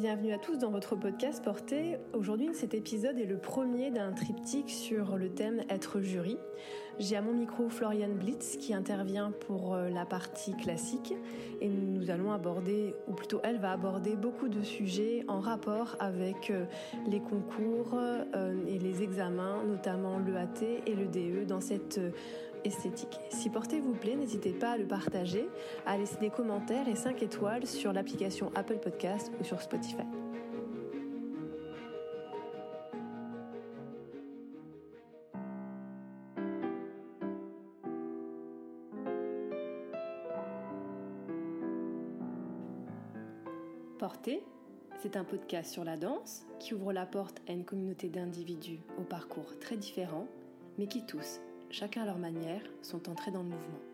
[0.00, 1.96] Bienvenue à tous dans votre podcast Porté.
[2.12, 6.38] Aujourd'hui, cet épisode est le premier d'un triptyque sur le thème être jury.
[7.00, 11.14] J'ai à mon micro Florian Blitz qui intervient pour euh, la partie classique
[11.60, 16.50] et nous allons aborder, ou plutôt elle va aborder beaucoup de sujets en rapport avec
[16.50, 16.66] euh,
[17.08, 22.00] les concours euh, et les examens, notamment l'EAT et le DE dans cette
[23.30, 25.48] Si Porté vous plaît, n'hésitez pas à le partager,
[25.86, 29.96] à laisser des commentaires et 5 étoiles sur l'application Apple Podcast ou sur Spotify.
[43.98, 44.42] Porté,
[45.00, 49.02] c'est un podcast sur la danse qui ouvre la porte à une communauté d'individus au
[49.02, 50.28] parcours très différents,
[50.78, 51.40] mais qui tous
[51.70, 53.87] chacun à leur manière, sont entrés dans le mouvement.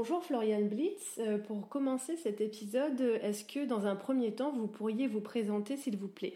[0.00, 1.18] Bonjour Florian Blitz.
[1.18, 5.76] Euh, pour commencer cet épisode, est-ce que dans un premier temps, vous pourriez vous présenter
[5.76, 6.34] s'il vous plaît?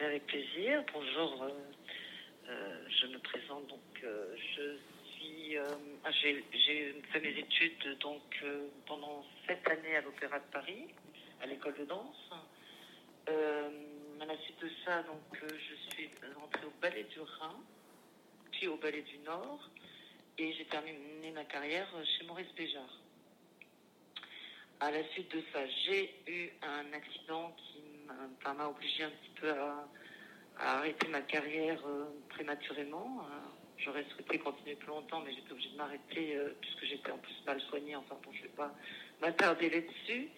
[0.00, 0.82] Avec plaisir.
[0.92, 1.44] Bonjour.
[1.44, 1.50] Euh,
[2.48, 3.78] euh, je me présente donc.
[4.02, 4.76] je
[5.14, 5.56] suis.
[5.56, 6.42] Ah, j'ai
[7.12, 8.44] fait mes études donc
[8.88, 10.88] pendant sept années à l'Opéra de Paris,
[11.40, 12.28] à l'école de danse.
[13.28, 17.54] à la suite de ça, donc, je suis rentrée au Ballet du Rhin,
[18.50, 19.70] puis au Ballet du Nord
[20.40, 22.98] et j'ai terminé ma carrière chez Maurice Béjart.
[24.80, 29.50] À la suite de ça, j'ai eu un accident qui m'a obligé un petit peu
[29.50, 29.86] à,
[30.58, 33.20] arrêter ma carrière euh, prématurément.
[33.20, 33.38] Euh,
[33.76, 37.36] j'aurais souhaité continuer plus longtemps, mais j'étais obligée de m'arrêter euh, puisque j'étais en plus
[37.44, 37.96] mal soignée.
[37.96, 38.74] Enfin bon, je ne vais pas
[39.20, 40.28] m'attarder là-dessus.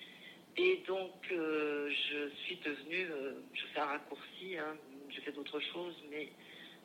[0.57, 3.07] Et donc, je suis devenue,
[3.55, 4.77] je fais un raccourci, hein,
[5.09, 6.29] j'ai fait d'autres choses, mais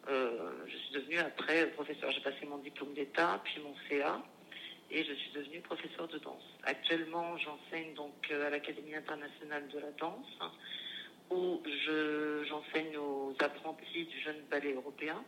[0.10, 2.12] euh, je suis devenue après professeur.
[2.12, 4.22] J'ai passé mon diplôme d'État, puis mon CA,
[4.90, 6.44] et je suis devenue professeur de danse.
[6.64, 10.40] Actuellement, j'enseigne donc euh, à l'Académie internationale de la danse,
[11.30, 11.62] où
[12.48, 15.24] j'enseigne aux apprentis du jeune ballet européen.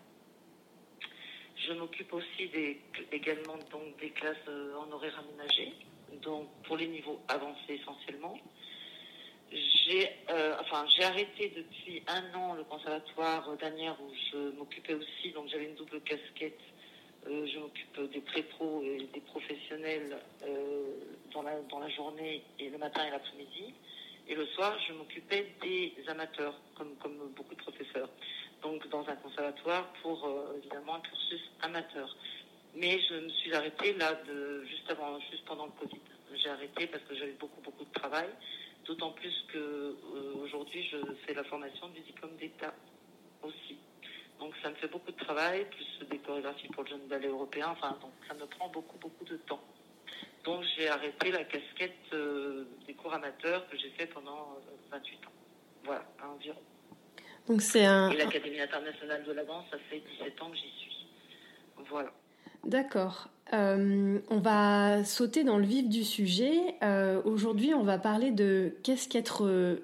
[1.57, 2.79] Je m'occupe aussi des,
[3.11, 5.73] également donc des classes euh, en horaire aménagé,
[6.21, 8.39] donc pour les niveaux avancés essentiellement.
[9.51, 15.49] J'ai euh, enfin, arrêté depuis un an le conservatoire d'Anières où je m'occupais aussi, donc
[15.49, 16.59] j'avais une double casquette.
[17.27, 20.83] Euh, je m'occupe des pré-pros et des professionnels euh,
[21.33, 23.73] dans, la, dans la journée et le matin et l'après-midi.
[24.27, 28.09] Et le soir, je m'occupais des amateurs, comme, comme beaucoup de professeurs.
[28.61, 32.15] Donc dans un conservatoire pour évidemment un cursus amateur.
[32.75, 36.01] Mais je me suis arrêtée là de, juste avant, juste pendant le Covid.
[36.35, 38.29] J'ai arrêté parce que j'avais beaucoup beaucoup de travail.
[38.89, 42.73] D'autant plus qu'aujourd'hui, euh, je fais la formation du diplôme d'État
[43.43, 43.77] aussi.
[44.39, 47.67] Donc ça me fait beaucoup de travail, plus des chorégraphies pour le jeune ballet européen.
[47.69, 49.61] Enfin, donc ça me prend beaucoup, beaucoup de temps.
[50.43, 54.57] Donc j'ai arrêté la casquette euh, des cours amateurs que j'ai fait pendant
[54.89, 55.31] 28 euh, ans.
[55.83, 56.61] Voilà, environ.
[57.47, 58.09] Donc c'est un...
[58.09, 61.05] Et l'Académie internationale de la danse, ça fait 17 ans que j'y suis.
[61.77, 62.11] Voilà.
[62.65, 63.29] D'accord.
[63.53, 66.75] Euh, on va sauter dans le vif du sujet.
[66.83, 69.77] Euh, aujourd'hui, on va parler de qu'est-ce qu'être, euh,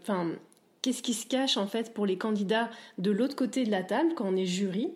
[0.82, 2.70] qu'est-ce qui se cache en fait pour les candidats
[3.00, 4.92] de l'autre côté de la table quand on est jury.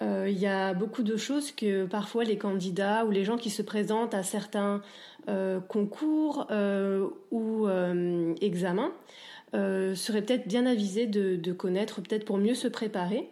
[0.00, 3.62] Il y a beaucoup de choses que parfois les candidats ou les gens qui se
[3.62, 4.80] présentent à certains
[5.66, 6.46] concours
[7.32, 7.68] ou
[8.40, 8.92] examens
[9.52, 13.28] seraient peut-être bien avisés de, de connaître, peut-être pour mieux se préparer.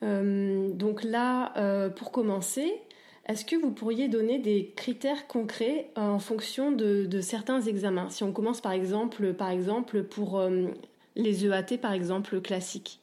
[0.00, 2.80] donc là, pour commencer,
[3.28, 8.08] est-ce que vous pourriez donner des critères concrets euh, en fonction de, certains examens?
[8.08, 10.68] Si on commence par exemple, par exemple pour euh,
[11.16, 13.00] les EAT, par exemple, classiques.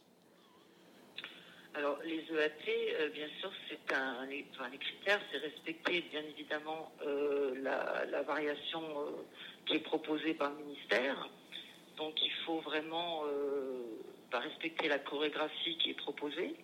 [1.74, 2.52] Alors, les EAT,
[3.02, 4.46] euh, bien sûr, c'est un, les,
[4.78, 6.92] critères, c'est respecter bien évidemment
[7.62, 8.82] la, variation
[9.66, 11.30] qui est proposée par le ministère.
[11.98, 13.24] Donc, il faut vraiment
[14.32, 16.56] bah, respecter la chorégraphie qui est proposée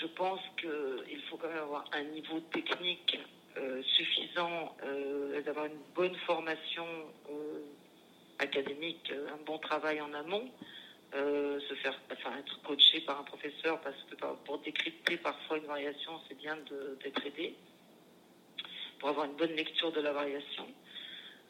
[0.00, 3.18] je pense qu'il faut quand même avoir un niveau technique
[3.56, 6.86] euh, suffisant, euh, d'avoir une bonne formation
[7.30, 7.60] euh,
[8.40, 10.50] académique, un bon travail en amont,
[11.12, 16.36] se faire être coaché par un professeur parce que pour décrypter parfois une variation, c'est
[16.36, 16.56] bien
[17.04, 17.54] d'être aidé.
[18.98, 20.66] Pour avoir une bonne lecture de la variation,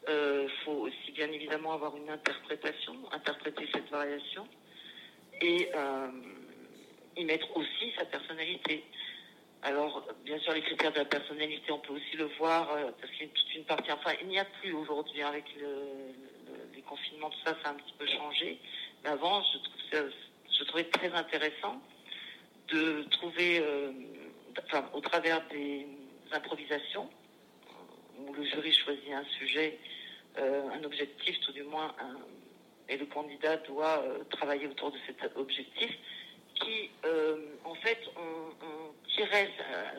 [0.07, 4.47] il faut aussi bien évidemment avoir une interprétation, interpréter cette variation
[5.41, 5.71] et
[7.17, 8.83] y mettre aussi sa personnalité.
[9.63, 12.67] alors, bien sûr, les critères de la personnalité, on peut aussi le voir,
[12.99, 15.45] parce qu'il y a toute une partie, enfin, il n'y a plus aujourd'hui avec
[16.73, 18.59] les confinements, tout ça, ça a un petit peu changé.
[19.03, 20.11] Mais avant, je, trouve
[20.51, 21.81] je trouvais très intéressant
[22.67, 23.63] de trouver,
[24.67, 25.87] enfin, au travers des
[26.31, 27.09] improvisations,
[28.19, 29.79] où le jury choisit un sujet,
[30.37, 31.95] un objectif, tout du moins,
[32.87, 35.91] et le candidat doit travailler autour de cet objectif,
[36.55, 36.89] qui,
[37.63, 39.49] en fait, on, on tirait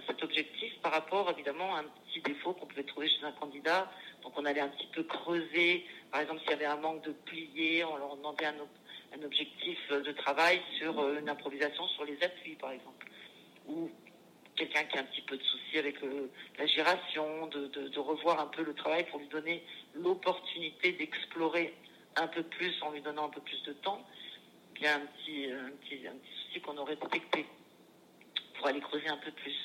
[0.06, 3.90] cet objectif par rapport évidemment à un petit défaut qu'on pouvait trouver chez un candidat.
[4.22, 7.12] Donc on allait un petit peu creuser, par exemple s'il y avait un manque de
[7.12, 8.54] pliés, on leur demandait un,
[9.18, 13.06] un objectif de travail sur euh, une improvisation sur les appuis par exemple.
[13.68, 13.90] Ou
[14.56, 18.46] quelqu'un qui a un petit peu de souci avec euh, la giration, de, revoir un
[18.46, 19.62] peu le travail pour lui donner
[19.94, 21.74] l'opportunité d'explorer
[22.16, 24.04] un peu plus en lui donnant un peu plus de temps.
[24.78, 27.46] Il y a un petit, un petit, un petit souci qu'on aurait détecté
[28.56, 29.56] pour aller creuser un peu plus.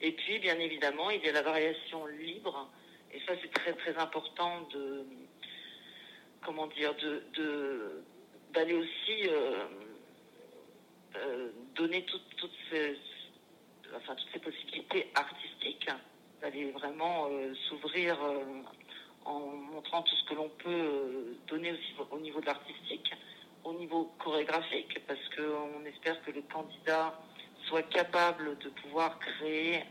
[0.00, 2.70] Et puis, bien évidemment, il y a la variation libre.
[3.12, 5.04] Et ça, c'est très, très important de,
[6.42, 8.02] comment dire, de,
[8.52, 9.66] d'aller aussi euh,
[11.16, 12.96] euh, donner toutes, ces,
[13.94, 15.88] enfin, toutes ces possibilités artistiques,
[16.40, 18.18] d'aller vraiment euh, s'ouvrir
[19.24, 23.12] en montrant tout ce que l'on peut donner aussi au niveau de l'artistique,
[23.64, 27.18] au niveau chorégraphique, parce qu'on espère que le candidat
[27.68, 29.82] soit capable de pouvoir créer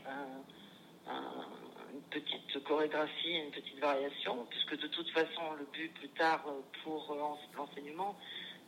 [1.94, 6.62] une petite chorégraphie, une petite variation, puisque de toute façon, le but plus tard euh,
[6.83, 8.18] pour euh, l'enseignement,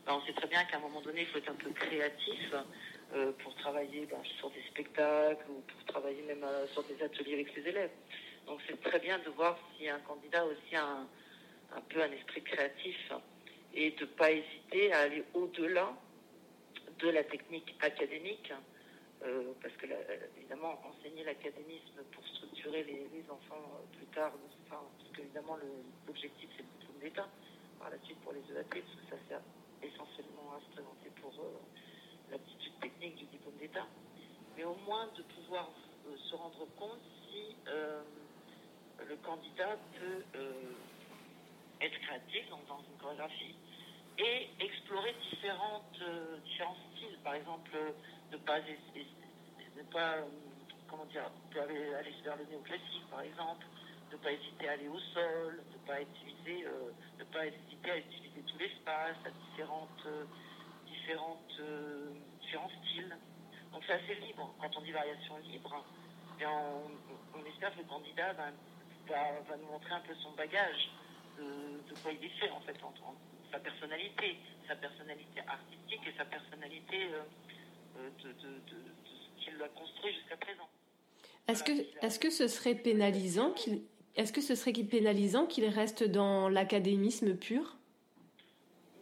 [0.06, 2.54] ben, on sait très bien qu'à un moment donné, il faut être un peu créatif
[3.14, 7.50] euh, pour travailler ben, sur des spectacles ou pour travailler même sur des ateliers avec
[7.54, 7.92] ses élèves.
[8.48, 11.08] Donc c'est très bien de voir si un candidat a un,
[11.78, 13.12] un peu un esprit créatif
[13.74, 15.94] et de ne pas hésiter à aller au-delà
[17.00, 18.52] de la technique académique
[19.24, 19.86] euh, parce que
[20.38, 24.34] évidemment enseigner l'académisme pour structurer les, enfants euh, plus tard,
[24.66, 25.58] enfin, parce qu'évidemment
[26.08, 27.28] l'objectif c'est le diplôme d'État
[27.80, 29.42] par la suite pour les EAT, parce que ça sert
[29.84, 31.54] essentiellement à se présenter pour euh,
[32.32, 33.86] l'aptitude technique du diplôme d'État,
[34.58, 35.70] mais au moins de pouvoir
[36.18, 37.56] se rendre compte si
[39.08, 40.40] le candidat peut
[41.82, 43.56] être créatif dans, une chorégraphie
[44.18, 46.04] et explorer différentes,
[46.46, 47.72] différents styles, par exemple
[48.32, 50.26] ne pas, ne pas euh,
[50.90, 51.30] comment dire,
[51.62, 53.66] aller, aller vers le néoclassique par exemple,
[54.12, 57.98] ne pas hésiter à aller au sol, ne pas utiliser, euh, ne pas hésiter à
[57.98, 60.26] utiliser tout l'espace, à différentes, euh,
[60.86, 61.62] différentes,
[62.42, 63.16] différents styles.
[63.72, 64.54] Donc c'est assez libre.
[64.60, 65.84] Quand on dit variation libre,
[66.40, 68.52] eh on, espère que le candidat va,
[69.08, 70.90] va, nous montrer un peu son bagage,
[71.38, 73.02] de, quoi il est fait en fait, entre
[73.52, 74.38] sa personnalité,
[74.68, 77.10] sa personnalité artistique et sa personnalité
[77.98, 80.70] de, ce qu'il a construit jusqu'à présent.
[81.48, 83.82] Est-ce que, est-ce que ce serait pénalisant qu'il
[84.16, 87.78] est-ce que ce serait pénalisant qu'il reste dans l'académisme pur?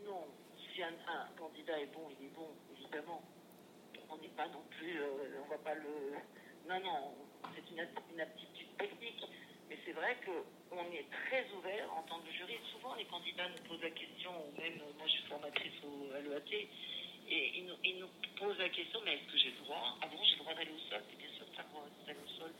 [0.06, 0.28] Non.
[0.56, 0.92] Si un,
[1.36, 2.48] candidat est bon, il est bon,
[2.78, 3.22] évidemment.
[4.08, 6.14] On n'est pas non plus, euh, on va pas le.
[6.70, 7.14] Non, non.
[7.56, 9.26] C'est une, une, aptitude technique,
[9.70, 12.58] mais c'est vrai qu'on est très ouvert en tant que jury.
[12.74, 16.20] Souvent, les candidats nous posent la question, ou même moi, je suis formatrice au, à
[16.20, 16.68] l'EAT
[17.30, 19.98] et il nous, il nous, pose la question, mais est-ce que j'ai le droit?
[20.02, 21.86] Avant, j'ai le droit d'aller au sol, c'est bien sûr que tu as le droit
[22.08, 22.52] d'aller au sol.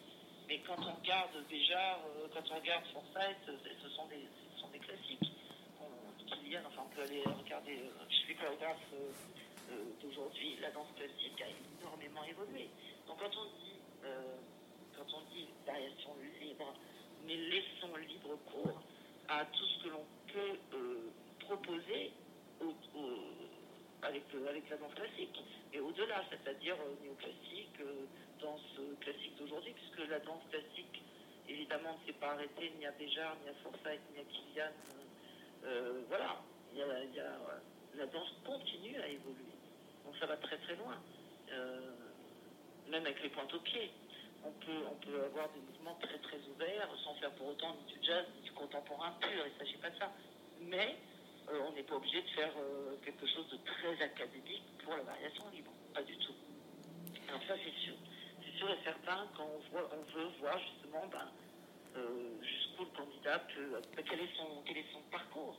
[0.48, 4.22] Mais quand on regarde déjà, euh, quand on regarde Forsyth, ce sont des,
[4.54, 5.32] ce sont des classiques.
[6.30, 11.50] Kylian, enfin, on peut aller regarder euh, chez les euh, d'aujourd'hui, la danse classique a
[11.82, 12.70] énormément évolué.
[13.08, 13.82] Donc quand on dit,
[14.96, 16.12] quand on dit variation
[16.42, 16.74] libre,
[17.26, 18.82] mais laissons libre cours
[19.28, 20.58] à tout ce que l'on peut
[21.40, 22.12] proposer
[22.62, 22.74] aux,
[24.02, 25.40] avec, euh, avec la danse classique.
[25.74, 28.06] Et au-delà, c'est-à-dire euh, néoclassique, euh,
[28.42, 28.62] danse
[29.02, 31.04] classique d'aujourd'hui, puisque la danse classique,
[31.48, 34.72] évidemment, ne s'est pas arrêtée ni à Béjar, ni à Forsyth, ni à Kilian.
[36.08, 36.42] voilà,
[36.74, 37.38] il y a,
[37.96, 39.56] la danse continue à évoluer.
[40.06, 40.96] Donc ça va très très loin.
[42.90, 43.92] même avec les pointes au pied.
[44.44, 47.94] On peut, on peut avoir des mouvements très très ouverts, sans faire pour autant ni
[47.94, 50.12] du jazz, ni du contemporain pur, il ne s'agit pas de ça.
[50.62, 50.96] Mais
[51.50, 55.04] euh, on n'est pas obligé de faire euh, quelque chose de très académique pour la
[55.04, 55.72] variation libre.
[55.94, 56.36] Pas du tout.
[57.28, 57.96] Alors ça, c'est sûr.
[58.44, 61.28] C'est sûr et certain quand on, voit, on veut voir justement ben,
[61.98, 65.58] euh, jusqu'où le candidat peut, ben, quel, est son, quel est son parcours.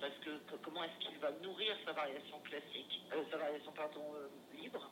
[0.00, 0.30] Parce que,
[0.62, 4.04] comment est-ce qu'il va nourrir sa variation classique, sa variation pardon,
[4.52, 4.90] libre,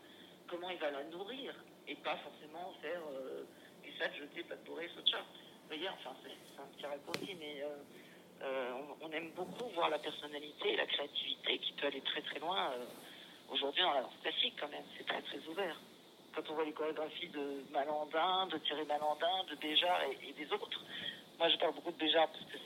[0.49, 1.55] comment il va la nourrir?
[1.89, 3.01] Et pas forcément faire
[3.87, 7.63] et ça de jeter, pas de bourrer, Vous voyez, enfin, c'est un petit raccourci, mais
[8.43, 12.39] euh, on, aime beaucoup voir la personnalité et la créativité qui peut aller très très
[12.41, 12.73] loin.
[12.73, 12.85] Euh,
[13.51, 15.81] aujourd'hui, dans la danse classique, quand même, c'est très très ouvert.
[16.35, 20.81] quand on voit les chorégraphies de Malandin, de Thierry Malandin, de Béjar et, des autres.
[21.39, 22.59] Moi, je parle beaucoup de Béjar parce que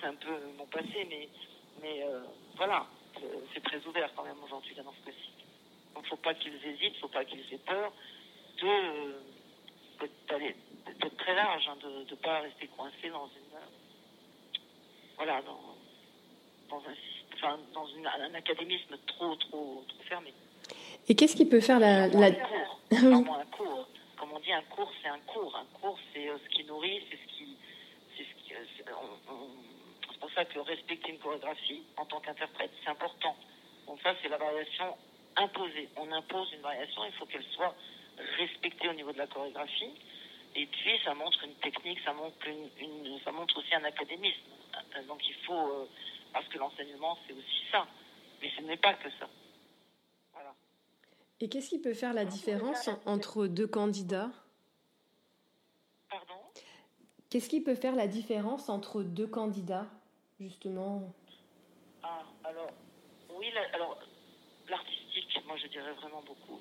[0.00, 1.28] c'est un peu mon passé, mais,
[1.80, 2.22] mais euh,
[2.56, 2.86] voilà,
[3.54, 5.46] c'est très ouvert quand même aujourd'hui la danse classique.
[5.94, 7.92] Donc, il ne faut pas qu'ils hésitent, il ne faut pas qu'ils aient peur
[8.62, 9.32] de
[10.86, 13.58] d'être très large, hein, de ne pas rester coincé dans une
[15.16, 15.60] voilà dans,
[16.70, 16.94] dans un
[17.34, 20.32] enfin, dans une, un académisme trop trop trop fermé.
[21.08, 22.26] Et qu'est-ce qui peut faire la, la...
[22.26, 22.80] Un cours?
[22.92, 23.88] un cours?
[24.16, 25.56] Comme on dit, un cours, c'est un cours.
[25.56, 27.56] Un cours, c'est euh, ce qui nourrit, c'est ce qui.
[28.16, 28.84] C'est ce qui, c'est
[30.20, 33.34] pour ça que respecter une chorégraphie en tant qu'interprète, c'est important.
[33.86, 34.96] Donc ça, c'est la variation
[35.36, 35.88] imposée.
[35.96, 37.74] On impose une variation, il faut qu'elle soit
[38.38, 39.92] respectée au niveau de la chorégraphie.
[40.54, 44.42] Et puis, ça montre une technique, ça montre, une, ça montre aussi un académisme.
[45.08, 45.88] Donc, il faut, euh,
[46.32, 47.86] parce que l'enseignement, c'est aussi ça.
[48.40, 49.28] Mais ce n'est pas que ça.
[50.34, 50.54] Voilà.
[51.40, 54.30] Et qu'est-ce qui peut faire la différence entre deux candidats?
[56.10, 56.40] Pardon?
[57.30, 59.86] Qu'est-ce qui peut faire la différence entre deux candidats,
[60.38, 61.14] justement?
[62.02, 62.68] Ah, alors,
[63.30, 63.98] oui, alors,
[64.68, 66.60] l'artistique, moi je dirais vraiment beaucoup.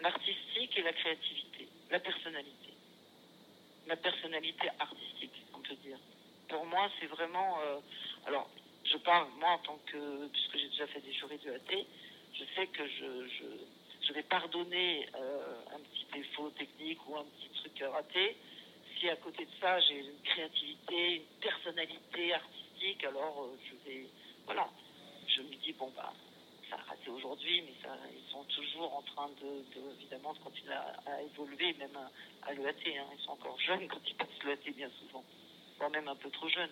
[0.00, 2.72] L'artistique et la créativité la personnalité.
[3.86, 5.98] La personnalité artistique, on peut dire.
[6.48, 7.58] Pour moi, c'est vraiment.
[7.60, 7.78] Euh,
[8.26, 8.48] alors,
[8.84, 10.28] je parle, moi, en tant que.
[10.28, 11.84] Puisque j'ai déjà fait des jurys de AT,
[12.34, 13.28] je sais que je,
[14.06, 18.36] je, vais pardonner euh, un petit défaut technique ou un petit truc raté.
[18.98, 24.06] Si à côté de ça, j'ai une créativité, une personnalité artistique, alors euh, je vais.
[24.46, 24.68] Voilà.
[25.28, 26.12] Je me dis, bon, bah,
[26.70, 30.74] ça a raté aujourd'hui, mais ça, ils sont toujours en train de, évidemment, de continuer
[30.74, 31.96] à, évoluer, même
[32.42, 32.70] à, l'EAT.
[32.86, 33.06] Hein.
[33.12, 35.24] Ils sont encore jeunes quand ils passent l'EAT, bien souvent,
[35.78, 36.70] voire même un peu trop jeunes.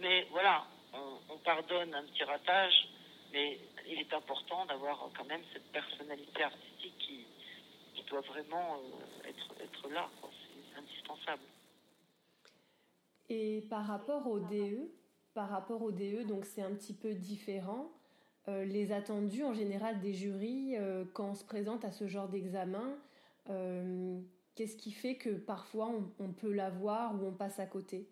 [0.00, 2.88] Mais voilà, on, pardonne un petit ratage,
[3.32, 7.26] mais il est important d'avoir quand même cette personnalité artistique qui,
[7.94, 10.08] qui doit vraiment euh, être, être là.
[10.22, 11.42] C'est indispensable.
[13.28, 14.90] Et par rapport au DE,
[15.34, 17.90] par rapport au DE, donc c'est un petit peu différent.
[18.48, 22.28] Euh, les attendus en général des jurys euh, quand on se présente à ce genre
[22.28, 22.96] d'examen
[23.50, 24.18] euh,
[24.54, 28.08] Qu'est-ce qui fait que parfois on, peut l'avoir ou on passe à côté?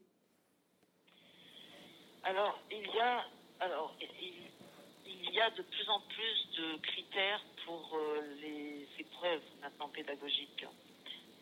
[2.22, 3.24] Alors, il y a,
[3.58, 7.98] alors, il, y a de plus en plus de critères pour
[8.40, 10.66] les épreuves maintenant pédagogiques.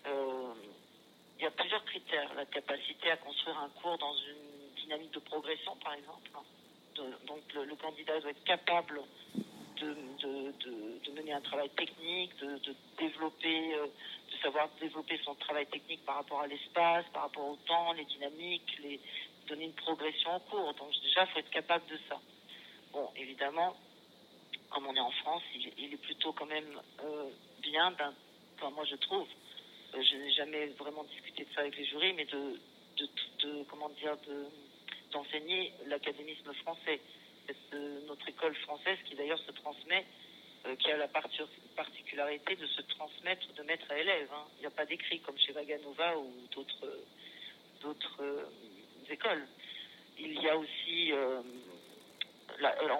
[0.06, 2.32] il y a plusieurs critères.
[2.34, 6.30] La capacité à construire un cours dans une dynamique de progression, par exemple
[7.26, 9.00] donc le, candidat doit être capable
[9.80, 16.16] de, mener un travail technique, de, développer, euh, de savoir développer son travail technique par
[16.16, 19.00] rapport à l'espace, par rapport au temps, les dynamiques, les,
[19.46, 20.74] donner une progression en cours.
[20.74, 22.20] Donc déjà, il faut être capable de ça.
[22.92, 23.76] Bon, évidemment,
[24.70, 28.12] comme on est en France, il, est plutôt quand même euh, bien d'un,
[28.56, 29.26] enfin moi je trouve,
[29.94, 32.58] euh, je n'ai jamais vraiment discuté de ça avec les jurys, mais de,
[32.98, 34.46] de comment dire, de
[35.14, 37.00] d'enseigner l'académisme français.
[37.46, 40.04] C'est notre école française qui d'ailleurs se transmet,
[40.66, 44.28] euh, qui a la particularité de se transmettre de maître à élève.
[44.32, 44.44] Hein.
[44.56, 48.44] Il n'y a pas d'écrit comme chez Vaganova ou d'autres euh,
[49.08, 49.46] écoles.
[50.18, 51.42] Il y a aussi, euh,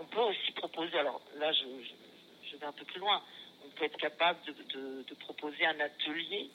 [0.00, 3.22] on peut aussi proposer, alors là je, vais un peu plus loin,
[3.64, 6.50] on peut être capable de proposer un atelier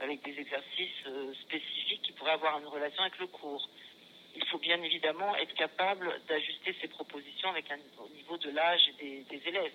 [0.00, 1.04] avec des exercices
[1.42, 3.68] spécifiques qui pourraient avoir une relation avec le cours
[4.34, 8.90] il faut bien évidemment être capable d'ajuster ses propositions avec un, au niveau de l'âge
[8.98, 9.72] des, élèves.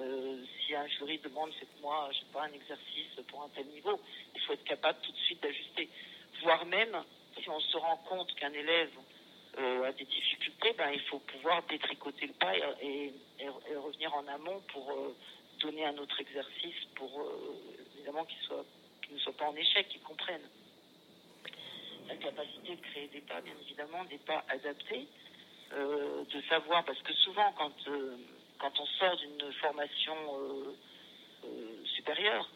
[0.00, 4.00] Euh, si un jury demande, moi, je sais pas, un exercice pour un tel niveau,
[4.34, 5.88] il faut être capable tout de suite d'ajuster.
[6.42, 6.96] Voire même,
[7.40, 8.90] si on se rend compte qu'un élève
[9.58, 13.12] euh, a des difficultés, ben, il faut pouvoir détricoter le pas et,
[13.76, 15.16] revenir en amont pour euh,
[15.60, 17.10] donner un autre exercice pour
[17.96, 18.38] évidemment qu'il
[19.14, 20.42] ne soit pas en échec, qu'il comprenne
[22.12, 25.08] la capacité de créer des pas, bien évidemment, des pas adaptés,
[25.72, 28.16] euh, de savoir, parce que souvent, quand, euh,
[28.58, 32.48] quand on sort d'une formation euh, supérieure,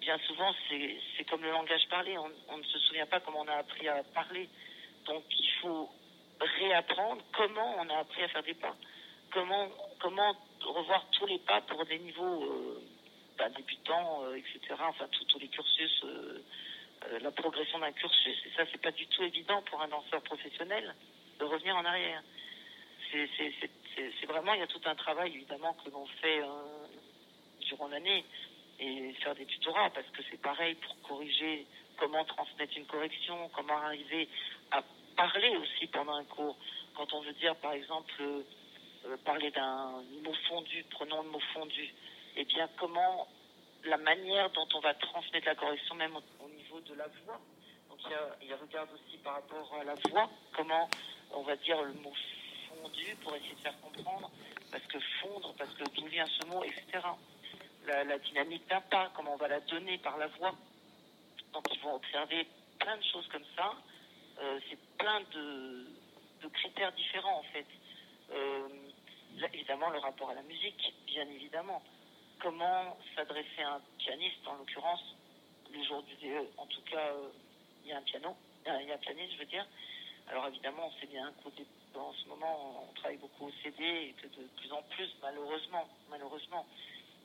[0.00, 3.56] bien souvent, c'est comme le langage parlé, on, ne se souvient pas comment on a
[3.56, 4.48] appris à parler.
[5.06, 5.90] Donc, il faut
[6.40, 8.76] réapprendre comment on a appris à faire des pas,
[9.32, 12.80] comment, comment revoir tous les pas pour des niveaux
[13.36, 16.04] bah, débutants, etc., enfin, tous les cursus
[17.20, 18.36] la progression d'un cursus.
[18.46, 20.94] Et ça, c'est pas du tout évident pour un danseur professionnel
[21.38, 22.22] de revenir en arrière.
[23.10, 26.46] C'est vraiment, il y a tout un travail évidemment que l'on fait euh,
[27.60, 28.24] durant l'année
[28.78, 33.78] et faire des tutorats parce que c'est pareil pour corriger comment transmettre une correction, comment
[33.78, 34.28] arriver
[34.70, 34.82] à
[35.16, 36.56] parler aussi pendant un cours.
[36.94, 41.94] Quand on veut dire, par exemple, euh, parler d'un mot fondu, prenons le mot fondu,
[42.36, 43.28] eh bien, comment
[43.84, 46.48] la manière dont on va transmettre la correction, même au,
[46.80, 47.40] de la voix.
[47.88, 47.98] Donc
[48.42, 50.88] il, regarde aussi par rapport à la voix, comment
[51.32, 52.12] on va dire le mot
[52.68, 54.30] fondu pour essayer de faire comprendre,
[54.70, 57.06] parce que fondre, parce que d'où vient ce mot, etc.
[57.86, 60.54] La, dynamique d'un pas, comment on va la donner par la voix.
[61.52, 62.46] Donc ils vont observer
[62.78, 63.72] plein de choses comme ça.
[64.40, 65.86] Euh, c'est plein de,
[66.52, 67.66] critères différents en fait.
[68.32, 68.68] Euh,
[69.52, 71.82] évidemment le rapport à la musique, bien évidemment
[72.40, 75.15] comment s'adresser à un pianiste, en l'occurrence,
[75.76, 77.28] le jour du DE, en tout cas, euh,
[77.84, 79.66] il y a un piano, euh, il y a un pianiste, je veux dire.
[80.28, 81.32] Alors évidemment, on sait bien
[81.92, 85.86] qu'en ce moment, on travaille beaucoup au CD et que de plus en plus, malheureusement,
[86.10, 86.66] malheureusement.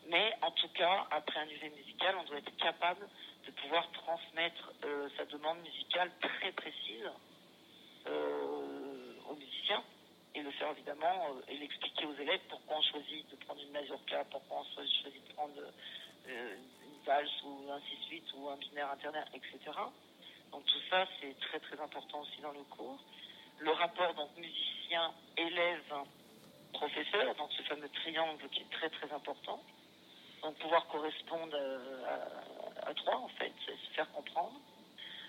[0.08, 3.08] Mais en tout cas, après un UV musical, on doit être capable
[3.46, 7.10] de pouvoir transmettre euh, sa demande musicale très précise
[8.08, 9.84] aux musiciens
[10.34, 13.72] et le faire évidemment euh, et l'expliquer aux élèves pourquoi on choisit de prendre une
[13.72, 15.54] mazurka, pourquoi on choisit de prendre
[17.08, 19.60] une ou un 6-8 ou un binaire internet, etc.
[20.52, 23.00] Donc tout ça, c'est très très important aussi dans le cours.
[23.60, 25.94] Le rapport donc musicien, élève,
[26.74, 29.62] professeur, donc ce fameux triangle qui est très très important.
[30.42, 32.06] Donc pouvoir correspondre euh,
[32.84, 34.60] à, trois en fait, se faire comprendre.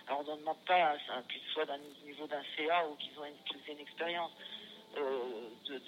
[0.09, 0.97] Alors on ne demande pas
[1.29, 3.13] qu'ils soient d'un niveau d'un CA ou qu'ils
[3.69, 4.33] aient une expérience.
[4.97, 5.79] Euh, de,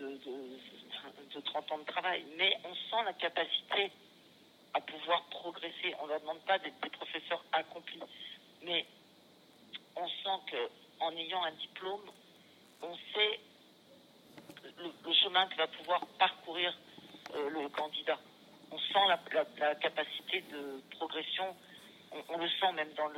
[1.34, 3.92] de, 30 ans de travail, mais on sent la capacité
[4.74, 5.94] à pouvoir progresser.
[6.00, 8.00] On ne leur demande pas d'être des professeurs accomplis,
[8.62, 8.84] mais
[9.96, 10.56] on sent
[10.98, 12.10] qu'en ayant un diplôme,
[12.82, 13.40] on sait
[14.78, 16.76] le, chemin que va pouvoir parcourir
[17.34, 18.18] euh, le candidat.
[18.70, 19.06] On sent
[19.58, 21.54] la, capacité de progression,
[22.28, 23.08] on, le sent même dans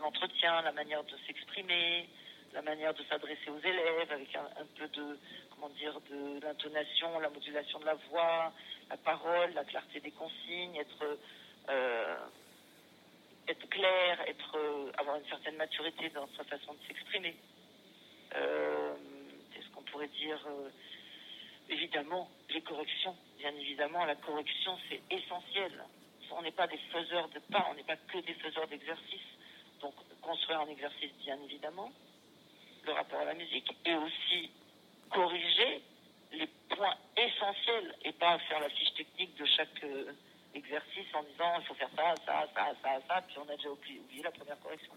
[0.00, 2.08] l'entretien, la manière de s'exprimer,
[2.52, 5.18] la manière de s'adresser aux élèves avec un, peu de
[5.62, 8.52] comment dire de l'intonation, la modulation de la voix,
[8.90, 11.18] la parole, la clarté des consignes, être
[11.68, 12.16] euh,
[13.48, 17.36] être clair, être euh, avoir une certaine maturité dans sa façon de s'exprimer.
[18.34, 18.94] Euh,
[19.52, 20.40] Qu'est-ce qu'on pourrait dire
[21.68, 23.16] Évidemment, les corrections.
[23.38, 25.72] Bien évidemment, la correction c'est essentiel.
[26.32, 29.30] On n'est pas des faiseurs de pas, on n'est pas que des faiseurs d'exercices.
[29.80, 31.92] Donc construire un exercice, bien évidemment,
[32.84, 34.50] le rapport à la musique et aussi
[35.12, 35.82] corriger
[36.32, 40.12] les points essentiels et pas faire la fiche technique de chaque euh,
[40.54, 43.70] exercice en disant il faut faire ça, ça, ça, ça, ça, puis on a déjà
[43.70, 44.92] oublié, la première correction.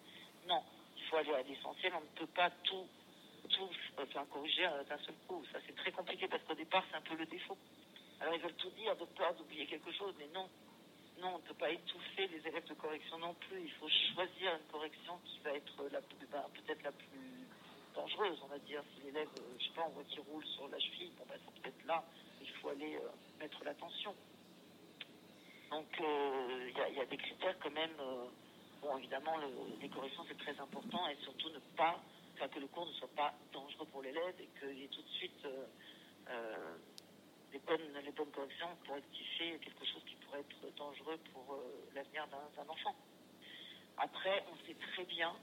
[0.48, 0.64] Non,
[0.98, 2.88] il faut aller à l'essentiel, on ne peut pas tout,
[3.50, 3.70] tout
[4.02, 5.44] enfin, corriger d'un seul coup.
[5.52, 7.58] Ça c'est très compliqué parce qu'au départ c'est un peu le défaut.
[8.22, 10.50] Alors ils veulent tout dire de peur d'oublier quelque chose, mais non,
[11.20, 13.62] non, on ne peut pas étouffer les élèves de correction non plus.
[13.64, 15.76] Il faut choisir une correction qui va être
[16.32, 17.45] ben, peut-être la plus
[17.96, 18.84] dangereuse, on va dire.
[18.94, 21.40] Si l'élève, euh, je sais pas, on voit qu'il roule sur la cheville, bon, ben,
[21.44, 22.04] c'est peut-être là,
[22.42, 24.14] il faut aller euh, mettre l'attention.
[25.72, 27.96] Donc, euh, il y, a des critères quand même.
[28.82, 29.36] bon, évidemment,
[29.82, 32.00] les corrections, c'est très important et surtout ne pas,
[32.36, 35.02] enfin, que le cours ne soit pas dangereux pour l'élève et qu'il y ait tout
[35.02, 35.48] de suite
[37.52, 41.58] les, bonnes, les bonnes corrections pour rectifier quelque chose qui pourrait être dangereux pour
[41.94, 42.96] l'avenir d'un enfant.
[43.98, 45.36] Après, on sait très bien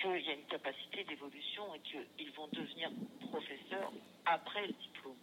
[0.00, 2.90] qu'il y a une capacité d'évolution et qu'ils vont devenir
[3.30, 3.92] professeurs
[4.26, 5.16] après le diplôme.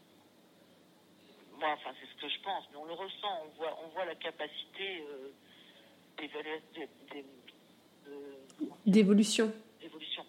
[1.59, 4.05] Moi, enfin, c'est ce que je pense, mais on le ressent, on voit, on voit
[4.05, 5.31] la capacité euh,
[8.85, 9.51] d'évolution.
[9.81, 10.23] D'évolution,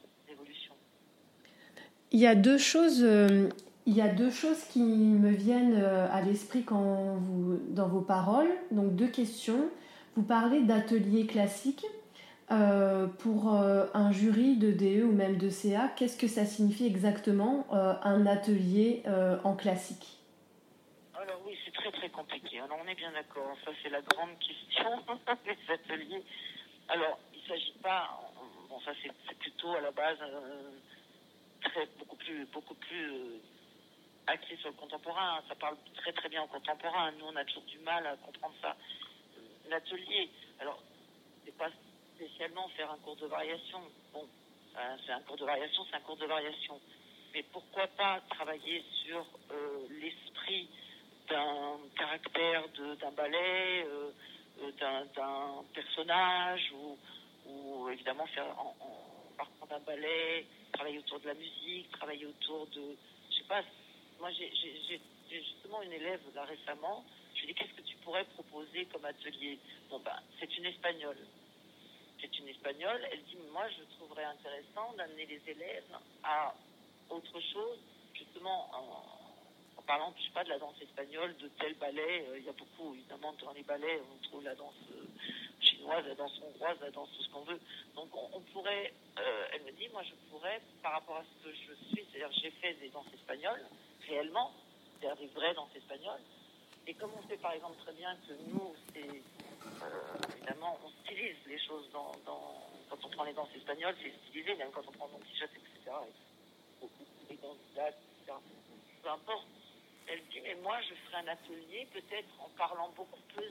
[2.12, 3.02] Il y a deux choses.
[3.02, 3.50] Euh,
[3.87, 8.02] il y a deux choses qui me viennent euh, à l'esprit quand vous, dans vos
[8.02, 8.50] paroles.
[8.70, 9.70] Donc deux questions.
[10.14, 11.87] Vous parlez d'ateliers classiques
[12.50, 16.87] euh, pour euh, un jury de DE ou même de CA, qu'est-ce que ça signifie
[16.87, 19.02] exactement euh, un atelier
[19.44, 20.18] en classique?
[21.14, 22.61] Alors oui, c'est très très compliqué.
[22.61, 25.04] Alors on est bien d'accord, ça c'est la grande question
[25.44, 26.24] des ateliers.
[26.88, 28.18] Alors il ne s'agit pas,
[28.70, 30.18] bon ça c'est plutôt à la base
[31.98, 33.12] beaucoup plus, beaucoup plus
[34.26, 35.42] axé sur le contemporain.
[35.48, 37.12] Ça parle très très bien au contemporain.
[37.18, 38.74] Nous on a toujours du mal à comprendre ça.
[39.68, 40.30] L'atelier,
[40.61, 40.82] alors
[41.44, 41.68] c'est pas
[42.18, 43.81] spécialement faire un cours de variation.
[44.12, 44.26] Bon,
[44.76, 46.81] euh, c'est un cours de variation, c'est un cours de variation.
[47.33, 50.68] Mais pourquoi pas travailler sur euh, l'esprit
[51.28, 52.64] d'un caractère
[53.00, 54.11] d'un ballet, euh,
[54.81, 56.98] d'un personnage, ou,
[57.46, 58.74] ou, évidemment faire en,
[59.37, 62.96] partant d'un ballet, travailler autour de la musique, travailler autour de,
[63.31, 63.62] je sais pas,
[64.18, 65.00] moi j'ai
[65.31, 67.04] justement une élève là récemment,
[67.35, 69.59] je lui ai dit qu'est-ce que tu pourrais proposer comme atelier?
[69.90, 71.18] Bon ben c'est une espagnole
[72.20, 76.54] c'est une espagnole, elle dit moi je trouverais intéressant d'amener les élèves à
[77.11, 77.78] autre chose,
[78.14, 82.26] justement en, parlant, je sais pas, de la danse espagnole, de tel ballet.
[82.37, 84.74] Il y a beaucoup, évidemment, dans les ballets, on trouve la danse
[85.61, 87.59] chinoise, la danse hongroise, la danse tout ce qu'on veut.
[87.94, 88.92] Donc on, pourrait,
[89.52, 92.50] elle me dit, moi je pourrais, par rapport à ce que je suis, c'est-à-dire j'ai
[92.50, 93.64] fait des danses espagnoles,
[94.07, 94.52] réellement,
[95.00, 96.20] c'est-à-dire des vraies danses espagnoles.
[96.87, 99.22] Et comme on sait par exemple très bien que nous, c'est
[100.37, 102.12] évidemment, on stylise les choses dans,
[102.90, 105.96] quand on prend les danses espagnoles, c'est stylisé, même quand on prend mon t-shirt, etc.
[106.83, 106.87] Et,
[107.31, 108.33] les etc.
[109.02, 109.46] Peu importe.
[110.11, 113.50] Elle dit, mais moi, je ferai un atelier, peut-être en parlant beaucoup plus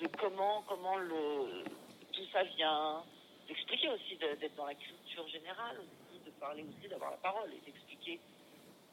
[0.00, 1.64] de, comment, comment le,
[2.12, 3.04] tout ça vient,
[3.46, 7.60] d'expliquer aussi, d'être dans la culture générale aussi, de parler aussi, d'avoir la parole et
[7.70, 8.18] d'expliquer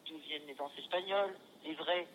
[0.05, 2.07] d'où viennent les danses espagnoles, les vraies,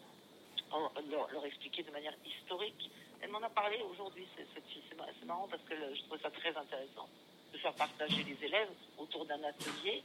[1.10, 4.26] leur, expliquer de manière historique elle m'en a parlé aujourd'hui.
[4.36, 7.08] C'est marrant parce que je trouve ça très intéressant
[7.52, 10.02] de faire partager les élèves autour d'un atelier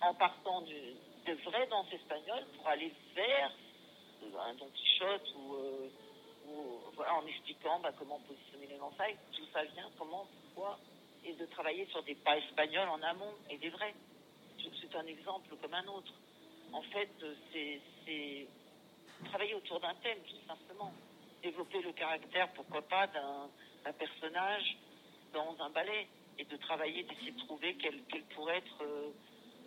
[0.00, 3.52] en partant de vraies danses espagnoles pour aller vers
[4.40, 5.88] un Don Quichotte ou, euh,
[7.10, 10.78] en expliquant bah, comment positionner les lançailles, tout ça vient, comment, pourquoi,
[11.24, 13.94] et de travailler sur des pas espagnols en amont et des vrais.
[14.80, 16.12] C'est un exemple comme un autre.
[16.72, 17.10] En fait,
[17.52, 18.46] c'est
[19.26, 20.92] travailler autour d'un thème, tout simplement
[21.42, 24.76] développer le caractère, pourquoi pas, d'un personnage
[25.32, 28.00] dans un ballet et de travailler, d'essayer de trouver quelle,
[28.34, 29.10] pourrait être euh,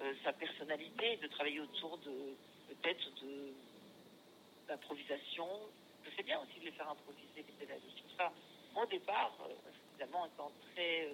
[0.02, 2.36] euh, sa personnalité, de travailler autour de
[2.70, 3.54] peut-être de
[4.68, 5.48] d'improvisation.
[6.06, 7.82] Je sais bien aussi de les faire improviser les élèves.
[7.82, 9.54] Tout au départ, euh,
[9.92, 11.10] évidemment, étant très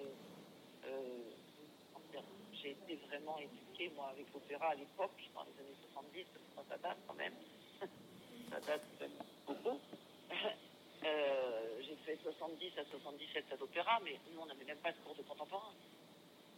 [2.62, 6.26] j'ai été vraiment éduquée, moi, avec l'opéra à l'époque, dans les années 70,
[6.68, 7.34] ça date quand même.
[8.48, 8.82] Date
[9.46, 9.78] beaucoup.
[11.04, 14.96] Euh, j'ai fait 70 à 77 à l'opéra, mais nous, on n'avait même pas de
[14.98, 15.70] cours de contemporain.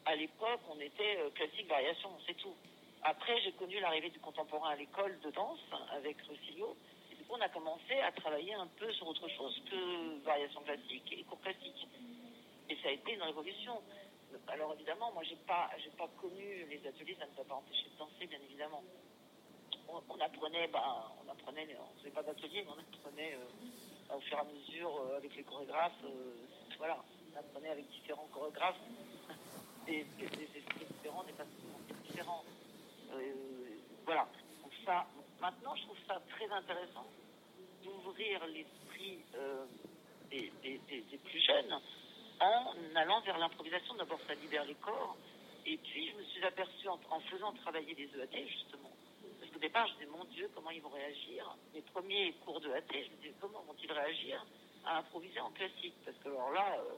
[0.07, 2.55] À l'époque, on était euh, classique variation, c'est tout.
[3.03, 5.61] Après, j'ai connu l'arrivée du contemporain à l'école de danse
[5.92, 6.74] avec Rosilio.
[7.12, 10.62] Et du coup, on a commencé à travailler un peu sur autre chose que variation
[10.62, 11.87] classique et cours classique.
[12.70, 13.79] Et ça a été une révolution.
[14.48, 17.85] Alors évidemment, moi, j'ai pas, j'ai pas connu les ateliers, ça ne m'a pas empêché
[17.92, 18.83] de danser, bien évidemment
[20.09, 24.37] on, apprenait, bah, on apprenait, on faisait pas d'atelier, mais on apprenait euh, au fur
[24.37, 26.05] et à mesure euh, avec les chorégraphes.
[26.05, 26.35] Euh,
[26.79, 28.81] voilà, on apprenait avec différents chorégraphes
[29.87, 31.50] des, esprits différents, des façons
[32.05, 32.46] différentes.
[34.05, 34.26] voilà.
[34.62, 35.07] Donc ça,
[35.40, 37.07] maintenant, je trouve ça très intéressant
[37.85, 39.20] d'ouvrir l'esprit
[40.31, 41.81] des, des, plus jeunes
[42.40, 43.94] en allant vers l'improvisation.
[43.94, 45.16] D'abord, ça libère les corps.
[45.66, 48.89] Et puis, je me suis aperçue en, faisant travailler les EAT, justement,
[49.61, 51.57] départ, je me disais, mon Dieu, comment ils vont réagir?
[51.75, 54.44] Les premiers cours de AT, je me disais, comment vont-ils réagir
[54.85, 55.94] à improviser en classique?
[56.05, 56.94] Parce que alors là, euh,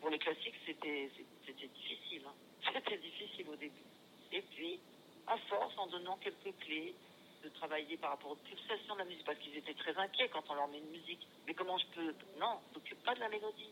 [0.00, 1.10] pour les classiques, c'était
[1.46, 2.22] difficile.
[2.26, 2.34] Hein.
[2.74, 3.84] C'était difficile au début.
[4.32, 4.80] Et puis,
[5.26, 6.94] à force, en donnant quelques clés,
[7.42, 10.42] de travailler par rapport aux pulsations de la musique, parce qu'ils étaient très inquiets quand
[10.48, 11.26] on leur met une musique.
[11.46, 13.70] Mais comment je peux Non, on s'occupe pas de la mélodie.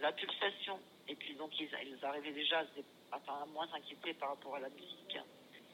[0.00, 0.80] La pulsation.
[1.08, 2.64] Et puis donc, ils, ils arrivaient déjà
[3.12, 5.18] à, moins inquiétés par rapport à la musique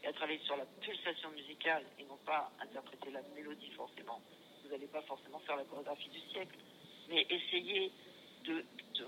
[0.07, 4.21] à travailler sur la pulsation musicale et non pas interpréter la mélodie forcément.
[4.62, 6.57] Vous n'allez pas forcément faire la chorégraphie du siècle,
[7.09, 7.90] mais essayez
[8.45, 8.64] de,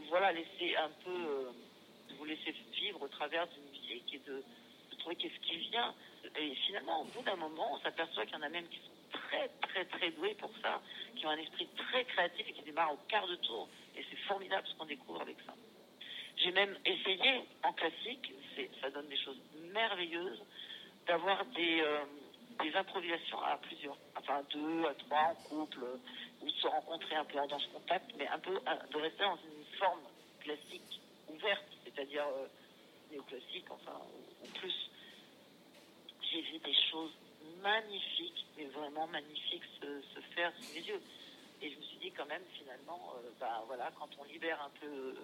[0.08, 1.50] voilà laisser un peu, euh,
[2.16, 4.42] vous laisser vivre au travers d'une musique et de,
[4.98, 5.94] trouver qu'est-ce qui vient.
[6.36, 9.18] Et finalement, au bout d'un moment, on s'aperçoit qu'il y en a même qui sont
[9.18, 10.82] très très très doués pour ça,
[11.14, 13.68] qui ont un esprit très créatif et qui démarrent au quart de tour.
[13.96, 15.54] Et c'est formidable ce qu'on découvre avec ça.
[16.36, 18.32] J'ai même essayé en classique,
[18.80, 19.38] ça donne des choses
[19.72, 20.42] merveilleuses
[21.08, 22.04] d'avoir des, euh,
[22.62, 25.84] des improvisations à plusieurs, enfin à deux, à trois, en couple,
[26.42, 29.36] ou de se rencontrer un peu en danse contact, mais un peu de rester dans
[29.36, 30.00] une forme
[30.40, 32.46] classique ouverte, c'est-à-dire euh,
[33.10, 33.98] néoclassique, enfin,
[34.44, 34.90] ou, plus.
[36.30, 37.12] J'ai vu des choses
[37.62, 41.00] magnifiques, mais vraiment magnifiques se, faire sous mes yeux.
[41.62, 44.70] Et je me suis dit quand même, finalement, euh, bah, voilà, quand on libère un
[44.78, 45.14] peu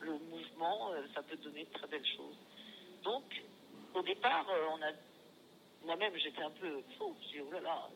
[0.00, 2.36] le mouvement, ça peut donner de très belles choses.
[3.04, 3.24] Donc,
[3.94, 4.92] au départ, on a
[5.88, 7.16] moi-même, j'étais un peu fou.
[7.22, 7.88] Je dis, oh là là,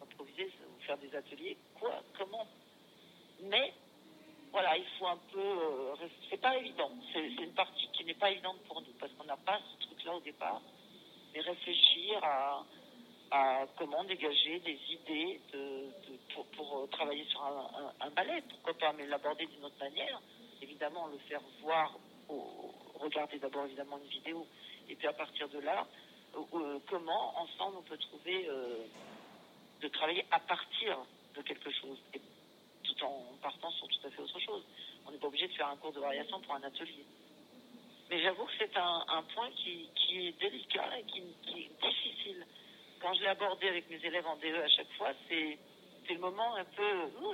[0.00, 0.48] improviser,
[0.86, 2.46] faire des ateliers, quoi, comment?
[3.42, 3.74] Mais,
[4.52, 5.40] voilà, il faut un peu.
[5.40, 5.96] Euh,
[6.30, 6.92] c'est pas évident.
[7.12, 10.14] C'est une partie qui n'est pas évidente pour nous, parce qu'on n'a pas ce truc-là
[10.14, 10.62] au départ.
[11.34, 12.64] Mais réfléchir à,
[13.76, 15.40] comment dégager des idées
[16.34, 20.20] pour, euh, travailler sur un, ballet, pourquoi pas, mais l'aborder d'une autre manière.
[20.60, 21.98] Évidemment, le faire voir,
[23.00, 24.46] regarder d'abord évidemment une vidéo,
[24.88, 25.86] et puis à partir de là,
[26.88, 28.84] comment ensemble on peut trouver euh,
[29.80, 30.98] de travailler à partir
[31.34, 31.98] de quelque chose,
[32.84, 34.62] tout en partant sur tout à fait autre chose.
[35.06, 37.04] On n'est pas obligé de faire un cours de variation pour un atelier.
[38.10, 42.46] Mais j'avoue que c'est un, point qui, est délicat et qui, est difficile
[43.00, 45.58] quand je l'ai abordé avec mes élèves en DE à chaque fois, c'est
[46.08, 46.92] le moment un peu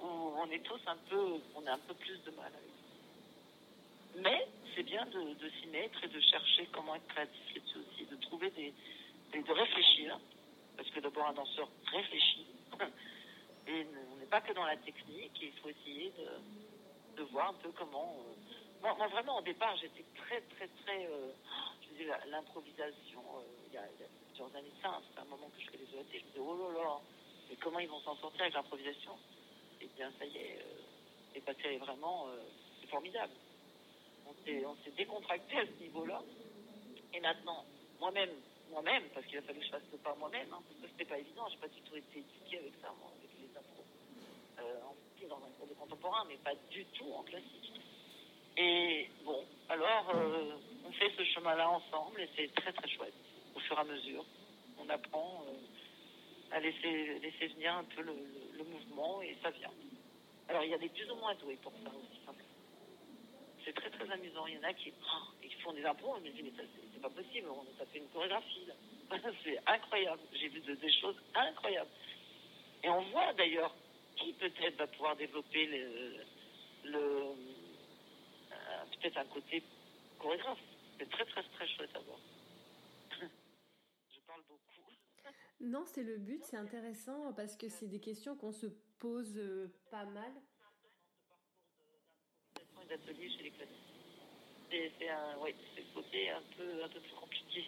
[0.00, 0.06] où
[0.38, 2.70] on est tous un peu, on a un peu plus de mal avec
[4.16, 8.16] mais c'est bien de, s'y mettre et de chercher comment être créatif là-dessus aussi, de
[8.16, 8.72] trouver des,
[9.32, 10.18] de réfléchir,
[10.76, 12.46] parce que d'abord un danseur réfléchit,
[13.66, 16.12] et on n'est pas que dans la technique, il faut essayer
[17.16, 18.16] de, voir un peu comment.
[18.18, 21.06] Euh, moi, vraiment, au départ, j'étais très, très, très.
[21.06, 21.32] Euh,
[21.82, 23.82] je disais, l'improvisation, euh, il, y a
[24.28, 26.72] plusieurs années, ça, c'est un moment que je fais les OAT, je me disais, oh
[26.72, 27.00] là là,
[27.50, 29.12] mais comment ils vont s'en sortir avec l'improvisation?
[29.82, 30.64] Eh bien, ça y est,
[31.34, 32.28] et passer vraiment,
[32.80, 33.32] c'est formidable
[34.66, 36.22] on s'est décontracté à ce niveau-là.
[37.12, 37.64] Et maintenant,
[37.98, 38.30] moi-même,
[38.70, 41.10] moi-même, parce qu'il a fallu que je fasse le pas moi-même, hein, parce que c'était
[41.10, 43.84] pas évident, j'ai pas du tout été éduquée avec ça, moi, avec les impros.
[44.60, 44.80] Euh,
[45.28, 47.72] dans un cours de contemporain, mais pas du tout en classique.
[48.56, 53.14] Et bon, alors, euh, on fait ce chemin-là ensemble et c'est très très chouette.
[53.54, 54.24] Au fur et à mesure,
[54.78, 58.14] on apprend euh, à laisser, laisser venir un peu le,
[58.56, 59.70] le, mouvement et ça vient.
[60.48, 62.49] Alors, il y a des plus ou moins doués pour ça aussi, simplement
[63.70, 64.46] c'est très très amusant.
[64.46, 67.10] Il y en a qui, oh, font des impôts, je me dis, mais c'est pas
[67.10, 68.66] possible, ça fait une chorégraphie.
[69.44, 70.20] c'est incroyable.
[70.32, 71.90] J'ai vu des choses incroyables.
[72.82, 73.74] Et on voit d'ailleurs
[74.16, 76.16] qui peut-être va pouvoir développer le,
[76.84, 79.62] le euh, peut-être un côté
[80.18, 80.58] chorégraphe.
[80.98, 82.18] C'est très très très chouette à voir.
[83.20, 84.64] je parle beaucoup.
[85.60, 88.66] Non, c'est le but, c'est intéressant parce que c'est des questions qu'on se
[88.98, 90.32] pose euh, pas mal
[92.96, 93.76] chez les classiques.
[94.70, 97.64] C'est un, ouais, le côté un peu, un peu plus compliqué.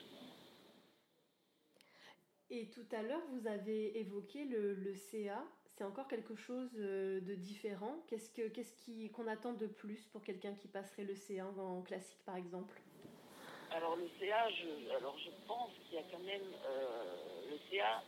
[2.50, 5.42] Et tout à l'heure, vous avez évoqué le, le CA.
[5.64, 7.96] C'est encore quelque chose euh, de différent.
[8.08, 11.82] Qu'est-ce que, qu'est-ce qui, qu'on attend de plus pour quelqu'un qui passerait le CA en,
[11.82, 12.80] classique, par exemple?
[13.70, 18.02] Alors le CA, je, alors je pense qu'il y a quand même euh, le CA.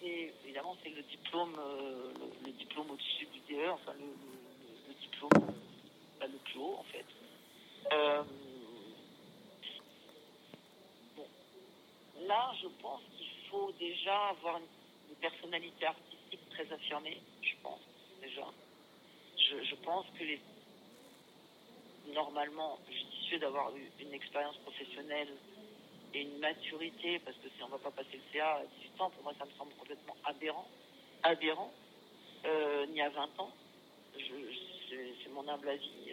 [0.00, 2.12] C'est évidemment c'est le diplôme, euh,
[2.44, 4.06] le, diplôme au-dessus du DE, enfin le,
[4.88, 5.54] le diplôme
[6.26, 7.04] le plus haut, en fait.
[7.92, 8.22] Euh,
[11.16, 11.26] bon.
[12.26, 14.66] Là, je pense qu'il faut déjà avoir une,
[15.20, 17.80] personnalité artistique très affirmée, je pense,
[18.20, 18.44] déjà.
[19.38, 20.38] Je, pense que les
[22.12, 25.28] normalement judicieux d'avoir eu une expérience professionnelle
[26.12, 29.00] et une maturité, parce que si on ne va pas passer le CA à 18
[29.00, 30.68] ans, pour moi ça me semble complètement aberrant,
[31.22, 31.72] aberrant,
[32.44, 33.52] euh, ni à 20 ans.
[34.14, 36.03] c'est mon humble avis.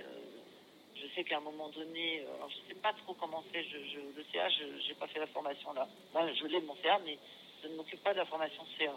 [1.02, 3.78] Je sais qu'à un moment donné, euh, je ne sais pas trop comment c'est, je,
[3.90, 5.88] je, le CA, je n'ai pas fait la formation là.
[6.14, 7.18] Moi, je l'ai mon CA, mais
[7.64, 8.96] je ne m'occupe pas de la formation CA.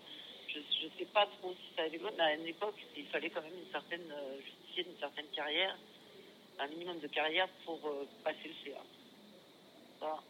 [0.49, 3.31] Je ne sais pas trop si ça a évolué, mais à une époque, il fallait
[3.31, 5.77] quand même une certaine euh, justifier d'une certaine carrière,
[6.59, 8.81] un minimum de carrière pour euh, passer le CA.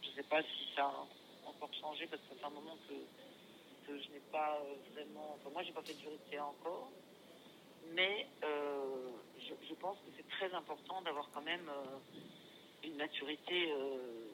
[0.03, 2.77] je ne sais pas si ça a encore changé parce que ça fait un moment
[2.89, 2.95] que,
[3.89, 4.63] je n'ai pas
[4.95, 5.37] vraiment.
[5.37, 6.91] Enfin, moi, j'ai pas fait de durée encore
[7.93, 11.99] mais euh, je, pense que c'est très important d'avoir quand même euh,
[12.85, 14.29] une maturité euh,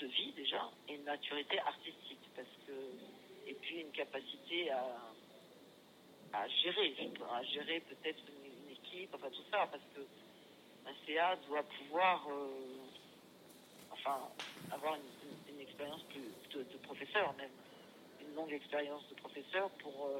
[0.00, 2.72] de vie déjà et une maturité artistique parce que
[3.48, 4.84] et puis une capacité à,
[6.32, 6.94] à gérer,
[7.32, 10.00] à gérer peut-être une, équipe, enfin tout ça, parce que
[10.88, 12.26] un CA doit pouvoir
[13.90, 14.18] enfin
[14.70, 17.50] avoir une, expérience plus de, professeur même,
[18.20, 20.10] une longue expérience de professeur pour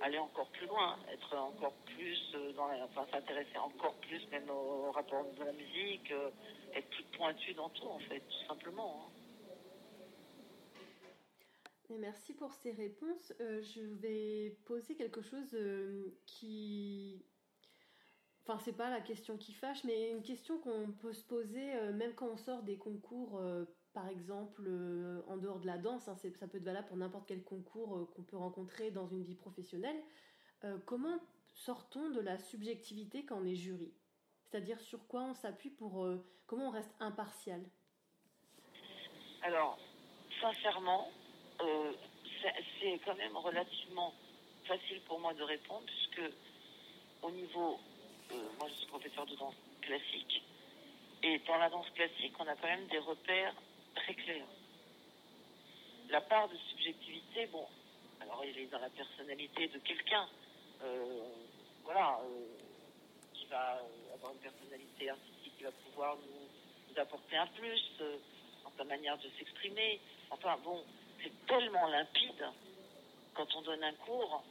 [0.00, 4.90] aller encore plus loin, être encore plus euh, dans enfin s'intéresser encore plus même au,
[4.92, 6.30] rapport de la musique, euh,
[6.74, 9.06] être plus pointu dans tout en fait, tout simplement.
[11.90, 11.96] Hein.
[11.98, 13.32] merci pour ces réponses.
[13.40, 15.56] Euh, je vais poser quelque chose
[16.26, 17.24] qui
[18.42, 22.14] Enfin, c'est pas la question qui fâche, mais une question qu'on peut se poser même
[22.14, 23.38] quand on sort des concours
[23.92, 27.26] par exemple, euh, en dehors de la danse, hein, ça peut être valable pour n'importe
[27.26, 30.00] quel concours euh, qu'on peut rencontrer dans une vie professionnelle,
[30.64, 31.18] euh, comment
[31.54, 33.92] sortons de la subjectivité quand on est jury?
[34.44, 36.06] C'est-à-dire sur quoi on s'appuie pour...
[36.46, 37.60] comment on reste impartial?
[39.42, 39.78] Alors,
[40.40, 41.08] sincèrement,
[42.80, 44.12] c'est quand même relativement
[44.66, 46.32] facile pour moi de répondre, puisque
[47.22, 47.78] au niveau...
[48.58, 50.42] moi, je suis professeur de danse classique,
[51.22, 53.54] et dans la danse classique, on a quand même des repères
[53.94, 54.44] très clair.
[56.08, 57.66] La part de subjectivité, bon,
[58.20, 60.28] alors il est dans la personnalité de quelqu'un,
[60.82, 61.22] euh,
[61.84, 62.46] voilà, euh,
[63.34, 63.80] qui va
[64.14, 68.16] avoir une personnalité artistique, qui va pouvoir nous, apporter un plus euh,
[68.64, 70.00] dans sa manière de s'exprimer.
[70.30, 70.84] Enfin bon,
[71.22, 72.44] c'est tellement limpide
[73.34, 74.42] quand on donne un cours,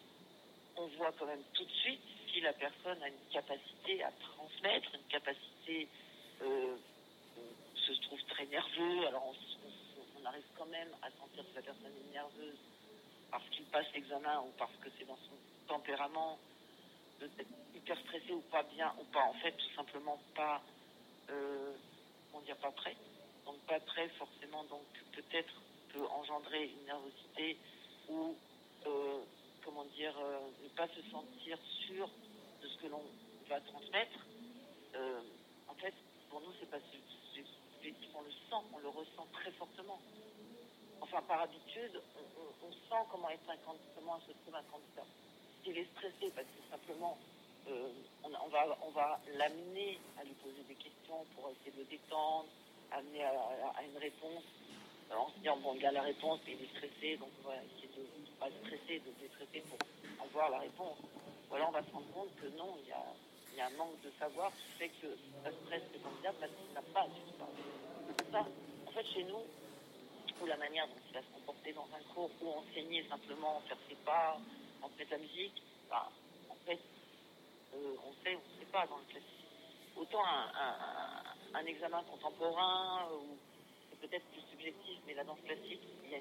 [0.78, 4.96] on voit quand même tout de suite si la personne a une capacité à transmettre,
[4.96, 5.88] une capacité
[7.94, 12.14] se trouve très nerveux, alors on, arrive quand même à sentir que la personne est
[12.14, 12.58] nerveuse
[13.32, 16.38] parce qu'il passe l'examen ou parce que c'est dans son tempérament.
[17.20, 19.24] D'être hyper stressé ou pas bien ou pas.
[19.24, 20.62] En fait tout simplement pas
[21.30, 21.74] euh,
[22.34, 22.96] on dire pas prêt.
[23.46, 24.64] Donc pas prêt forcément.
[24.66, 25.54] Donc peut-être
[25.94, 27.58] peut engendrer une nervosité
[28.10, 28.36] ou
[28.86, 29.20] euh,
[29.66, 32.10] comment dire euh, ne pas se sentir sûr
[32.62, 33.04] de ce que l'on
[33.50, 34.26] va transmettre
[34.96, 35.22] euh,
[35.68, 35.94] en fait
[36.30, 36.80] pour nous c'est pas
[38.74, 40.00] on le ressent très fortement
[41.02, 42.02] enfin par habitude
[42.64, 43.56] on, sent comment est un
[43.96, 45.06] comment se trouve un candidat
[45.64, 47.18] s'il est stressé parce que simplement
[47.68, 47.90] euh,
[48.24, 52.48] on, va, l'amener à lui poser des questions pour essayer de le détendre,
[52.92, 54.44] amener à, une réponse.
[55.12, 57.50] Alors, en se disant, bon, il a la réponse, mais il est stressé, donc on
[57.50, 59.78] va essayer de ne pas stresser, de déstresser pour
[60.26, 60.98] avoir la réponse.
[61.52, 62.92] Alors on va se rendre compte que non, il y
[63.62, 65.08] a, un manque de savoir qui fait que
[65.44, 67.20] ça stresse le candidat parce qu'il n'a pas du
[68.36, 69.42] En fait, chez nous,
[70.42, 73.78] ou la manière dont il va se comporter dans un cours ou enseigner simplement, faire
[73.90, 74.38] ses pas,
[74.82, 76.10] en fait la musique, bah,
[76.50, 76.80] en fait,
[77.74, 79.26] euh, on sait on ne sait pas dans le classique.
[79.98, 83.38] Autant un, examen contemporain, ou
[84.00, 86.20] peut-être plus subjectif, mais la danse classique, il y a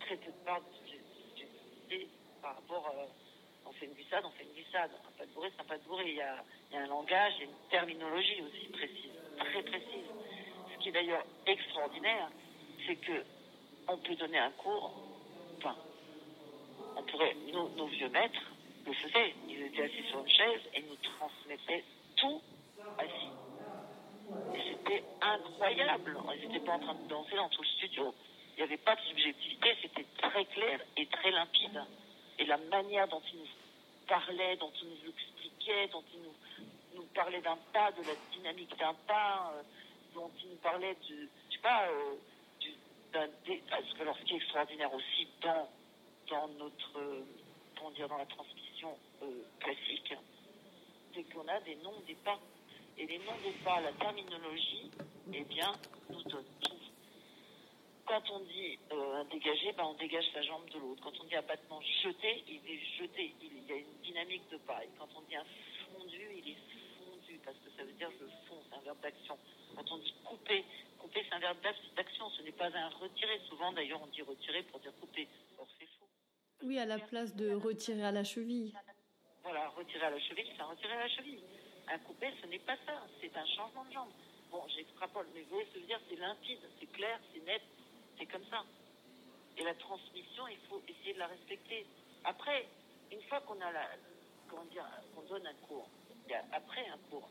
[0.00, 2.08] très peu de part de subjectivité
[2.40, 2.86] par rapport.
[2.86, 2.92] à...
[2.92, 3.06] Euh,
[3.66, 4.90] on fait une glissade, on fait une glissade.
[5.06, 6.04] Un pas de bourré, c'est un pas de bourré.
[6.08, 10.06] Il y, a, il y a un langage, une terminologie aussi précise, très précise.
[10.80, 12.30] Qui est d'ailleurs extraordinaire,
[12.86, 13.24] c'est que
[13.88, 14.92] on peut donner un cours,
[15.58, 15.76] enfin,
[16.96, 18.50] on pourrait, nos vieux maîtres,
[18.86, 19.34] le faisaient.
[19.48, 21.84] Ils étaient assis sur une chaise et nous transmettaient
[22.16, 22.40] tout
[22.98, 23.30] assis.
[24.54, 26.16] Et c'était incroyable.
[26.36, 28.14] Ils n'étaient pas en train de danser dans tout le studio.
[28.56, 31.82] Il n'y avait pas de subjectivité, c'était très clair et très limpide.
[32.38, 33.46] Et la manière dont ils nous
[34.06, 38.76] parlaient, dont ils nous expliquaient, dont ils nous, nous parlaient d'un pas, de la dynamique
[38.78, 39.62] d'un pas, euh,
[40.20, 42.16] dont nous parlaient de, je sais pas, euh,
[44.00, 45.68] alors ce qui est extraordinaire aussi dans,
[46.28, 47.24] dans notre, euh,
[47.94, 50.14] dire, dans la transmission, euh, classique,
[51.14, 52.38] c'est qu'on a des noms des pas.
[52.98, 54.90] Et les noms des pas, la terminologie,
[55.32, 55.72] eh bien,
[56.10, 56.76] nous donne tout.
[58.06, 61.00] Quand on dit euh, un dégagé, ben, on dégage sa jambe de l'autre.
[61.02, 63.34] Quand on dit un battement jeté, il est jeté.
[63.40, 64.84] Il y a une dynamique de pas.
[64.84, 65.44] Et quand on dit un
[65.94, 66.58] fondu, il est
[66.98, 69.38] fondu, parce que ça veut dire je fonds, c'est un verbe d'action.
[69.76, 70.64] Quand on dit couper,
[70.98, 71.58] couper c'est un verbe
[71.96, 73.40] d'action, ce n'est pas un retirer.
[73.48, 75.28] Souvent d'ailleurs on dit retirer pour dire couper.
[75.58, 76.08] Or c'est faux.
[76.62, 78.72] Oui, à la place de retirer à la cheville.
[79.42, 81.40] Voilà, retirer à la cheville, c'est retirer à la cheville.
[81.88, 84.10] Un coupé, ce n'est pas ça, c'est un changement de jambe.
[84.50, 87.44] Bon, j'extrapole, mais vous voyez ce que je veux dire, c'est limpide, c'est clair, c'est
[87.44, 87.62] net,
[88.18, 88.64] c'est comme ça.
[89.56, 91.86] Et la transmission, il faut essayer de la respecter.
[92.24, 92.68] Après,
[93.10, 93.88] une fois qu'on a la,
[94.48, 95.88] comment dire, qu'on donne un cours,
[96.52, 97.28] après un cours,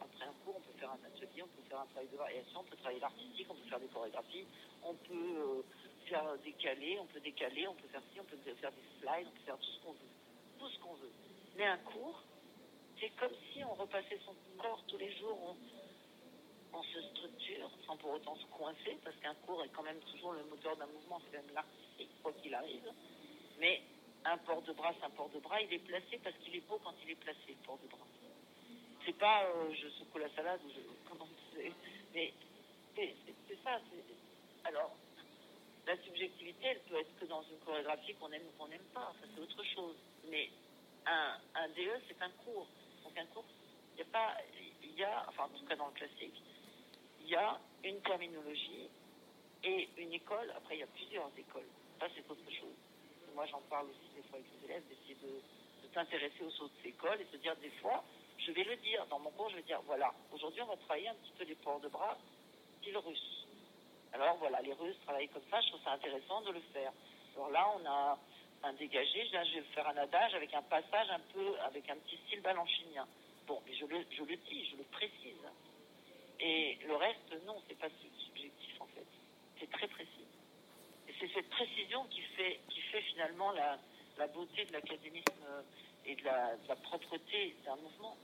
[0.00, 2.60] après un cours, on peut faire un atelier, on peut faire un travail de variation,
[2.60, 4.46] on peut travailler l'artistique, on peut faire des chorégraphies,
[4.84, 5.62] on peut euh,
[6.08, 9.30] faire décaler, on peut décaler, on peut faire ci, on peut faire des slides, on
[9.30, 10.12] peut faire tout ce qu'on veut.
[10.58, 11.12] Tout ce qu'on veut.
[11.56, 12.22] Mais un cours,
[13.00, 15.56] c'est comme si on repassait son corps tous les jours,
[16.72, 20.32] on, se structure sans pour autant se coincer, parce qu'un cours est quand même toujours
[20.32, 22.90] le moteur d'un mouvement, c'est même l'artistique, quoi qu'il arrive.
[23.58, 23.82] Mais
[24.24, 26.66] un port de bras, c'est un port de bras, il est placé parce qu'il est
[26.68, 28.06] beau quand il est placé, le port de bras.
[29.04, 30.80] C'est pas euh, je secoue la salade ou je.
[31.08, 31.28] Comment
[32.14, 32.32] Mais
[32.96, 33.80] c'est ça.
[34.64, 34.94] Alors,
[35.86, 39.12] la subjectivité, elle peut être que dans une chorégraphie qu'on aime ou qu'on n'aime pas.
[39.20, 39.96] Ça, c'est autre chose.
[40.30, 40.50] Mais
[41.06, 42.66] un, un DE, c'est un cours.
[43.02, 43.44] Donc, un cours,
[43.94, 44.36] il y a pas,
[44.82, 46.40] il y a, enfin, en tout cas dans le classique,
[47.20, 48.88] il y a une terminologie
[49.64, 50.52] et une école.
[50.56, 51.68] Après, il y a plusieurs écoles.
[51.98, 52.76] Ça, c'est autre chose.
[53.34, 55.40] moi, j'en parle aussi des fois avec les élèves, d'essayer de,
[55.88, 58.04] de s'intéresser aux autres écoles et de se dire des fois,
[58.46, 61.08] je vais le dire dans mon cours, je vais dire, voilà, aujourd'hui, on va travailler
[61.08, 62.16] un petit peu les ports de bras
[62.80, 63.42] style russe
[64.12, 66.92] alors voilà, les Russes travaillent comme ça, je trouve ça intéressant de le faire.
[67.34, 68.18] Alors là, on a
[68.64, 71.96] un dégagé, là je vais faire un adage avec un passage un peu, avec un
[71.96, 73.06] petit style balanchinien.
[73.46, 75.48] Bon, mais je le, dis, je le précise.
[76.40, 79.06] Et le reste, non, c'est pas subjectif en fait.
[79.58, 80.26] C'est très précis.
[81.08, 83.78] Et c'est cette précision qui fait, qui fait finalement la,
[84.18, 85.64] la beauté de l'académisme
[86.04, 88.16] et de la propreté d'un mouvement.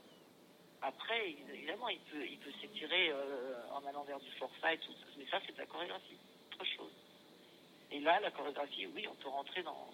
[0.81, 4.93] Après, évidemment, il peut, il peut s'étirer euh, en allant vers du forçat et tout
[4.93, 5.07] ça.
[5.17, 6.17] Mais ça, c'est de la chorégraphie.
[6.53, 6.91] Autre chose.
[7.91, 9.89] Et là, la chorégraphie, oui, on peut rentrer dans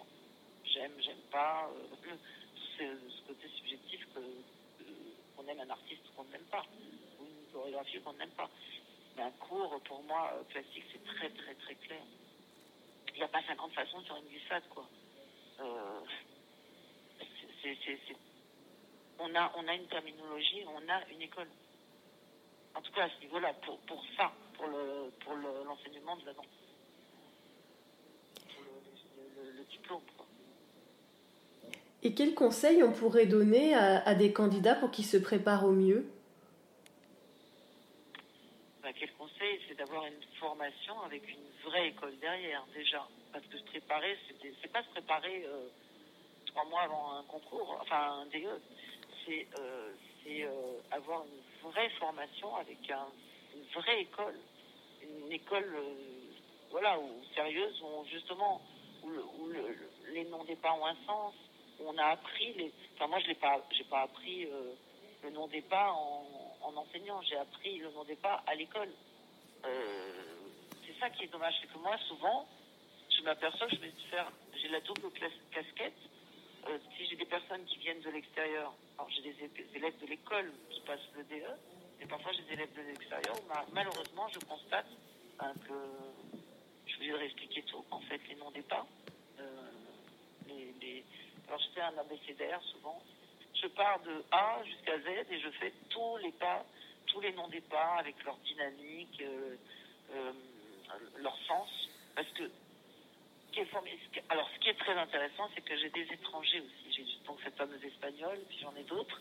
[0.64, 2.16] j'aime, j'aime pas, euh,
[2.78, 4.20] ce, côté subjectif que,
[5.36, 6.64] qu'on aime un artiste ou qu'on n'aime pas,
[7.18, 8.48] ou une chorégraphie qu'on n'aime pas.
[9.16, 12.02] Mais un cours, pour moi, euh, classique, c'est très, très, très clair.
[13.08, 14.86] Il n'y a pas 50 façons sur une glissade, quoi.
[17.62, 18.16] c'est
[19.18, 21.48] on a, on a une terminologie, on a une école.
[22.74, 26.32] En tout cas, à ce niveau-là, pour, pour ça, pour le pour l'enseignement de la
[26.34, 26.46] danse.
[29.70, 30.00] diplôme.
[32.02, 36.06] Et quels conseils on pourrait donner à, des candidats pour qu'ils se préparent au mieux?
[38.82, 39.60] Bah, Quel conseil?
[39.66, 43.06] C'est d'avoir une formation avec une vraie école derrière, déjà.
[43.32, 44.16] Parce que se préparer,
[44.62, 45.66] c'est pas se préparer euh,
[46.46, 48.60] trois mois avant un concours, enfin un DE.
[49.26, 49.92] C'est euh,
[50.28, 54.38] euh, avoir une vraie formation avec une vraie école.
[55.02, 55.74] Une école
[56.70, 58.60] voilà, où, sérieuse, où justement,
[59.02, 59.10] où,
[60.12, 61.34] les non-départs ont un sens,
[61.80, 62.72] on a appris les.
[62.94, 63.60] Enfin, moi, je n'ai pas,
[63.90, 64.72] pas appris euh,
[65.22, 67.20] le nom des pas en, enseignant.
[67.22, 68.90] J'ai appris le nom des pas à l'école.
[69.64, 70.12] Euh,
[70.86, 72.46] c'est ça qui est dommage, c'est que moi, souvent,
[73.10, 75.10] je m'aperçois que je vais faire, j'ai la double
[75.50, 75.94] casquette.
[76.68, 79.36] Euh, si j'ai des personnes qui viennent de l'extérieur, alors j'ai des
[79.74, 81.44] élèves de l'école qui passent le DE,
[82.00, 83.36] et parfois j'ai des élèves de l'extérieur.
[83.72, 84.86] Malheureusement, je constate
[85.38, 85.74] hein, que
[86.86, 88.86] je vais expliquer tout, en fait, les noms des pas.
[90.48, 91.04] les,
[91.48, 93.00] alors je fais un abécédaire souvent.
[93.62, 96.64] Je pars de A jusqu'à Z et je fais tous les pas,
[97.06, 99.56] tous les pas avec leur dynamique, euh,
[100.12, 100.32] euh,
[101.18, 101.68] leur sens.
[102.14, 102.50] Parce que
[104.28, 106.92] alors, ce qui est très intéressant, c'est que j'ai des étrangers aussi.
[106.94, 109.20] J'ai donc cette fameuse espagnole, puis j'en ai d'autres.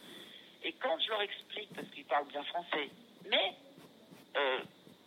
[0.63, 2.89] Et quand je leur explique, parce qu'ils parlent bien français,
[3.29, 3.53] mais
[4.35, 4.59] euh,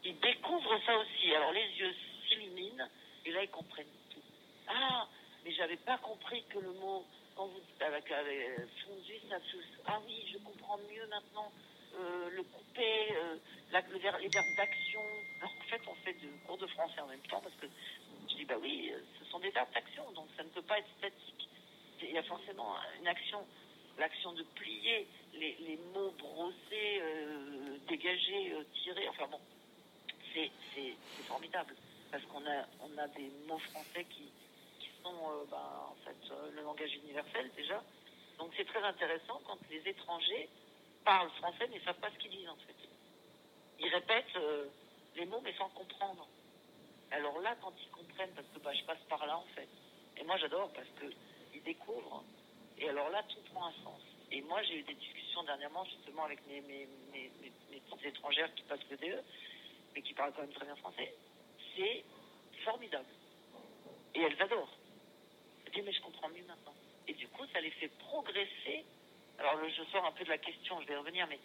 [0.05, 1.35] ils découvrent ça aussi.
[1.35, 1.95] Alors les yeux
[2.29, 2.89] s'illuminent
[3.27, 4.23] et là ils comprennent tout.
[4.69, 5.07] Ah,
[5.45, 7.05] mais j'avais pas compris que le mot,
[7.37, 9.37] quand vous dites avec, fondu, ça
[9.87, 11.53] Ah oui, je comprends mieux maintenant
[11.99, 13.37] euh, le couper, euh,
[13.73, 15.01] le les verbes d'action.
[15.43, 17.67] En fait, on fait du cours de français en même temps parce que
[18.49, 21.49] bah oui, ce sont des verbes d'action, donc ça ne peut pas être statique.
[22.03, 23.45] Il y a forcément une action,
[23.99, 29.41] l'action de plier, les, mots brossés, euh, dégagés, tirés, enfin bon,
[30.35, 30.51] c'est
[31.27, 31.75] formidable
[32.11, 34.31] parce qu'on a, on a des mots français qui,
[35.09, 35.57] euh, ben,
[35.91, 37.83] en fait, euh, le langage universel déjà.
[38.39, 40.49] Donc c'est très intéressant quand les étrangers
[41.05, 42.77] parlent français mais ne savent pas ce qu'ils disent en fait.
[43.81, 44.67] Ils répètent euh,
[45.17, 46.29] les mots mais sans comprendre.
[47.11, 49.69] Alors là, quand ils comprennent, parce que bah, je passe par là en fait.
[50.17, 52.25] Et moi j'adore parce qu'ils découvrent.
[52.79, 54.01] Et alors là, tout prend un sens.
[54.31, 58.55] Et moi, j'ai eu des discussions dernièrement justement avec mes, mes, mes, mes petites étrangères
[58.55, 59.23] qui passent le DE,
[59.95, 61.15] mais qui parlent quand même très bien français.
[61.75, 62.05] C'est
[62.63, 63.09] formidable.
[64.15, 64.79] Et elles adorent
[65.83, 66.75] mais je comprends mieux maintenant.
[67.07, 68.85] Et du coup, ça les fait progresser.
[69.39, 71.39] Alors, je sors un peu de la question, je vais revenir, mais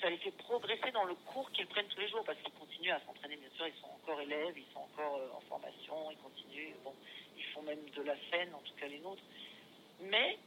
[0.00, 2.92] ça les fait progresser dans le cours qu'ils prennent tous les jours parce qu'ils continuent
[2.92, 3.36] à s'entraîner.
[3.36, 6.74] Bien sûr, ils sont encore élèves, ils sont encore euh, en formation, ils continuent.
[6.84, 6.94] Bon,
[7.36, 9.22] ils font même de la scène, en tout cas les nôtres.
[10.02, 10.38] Mais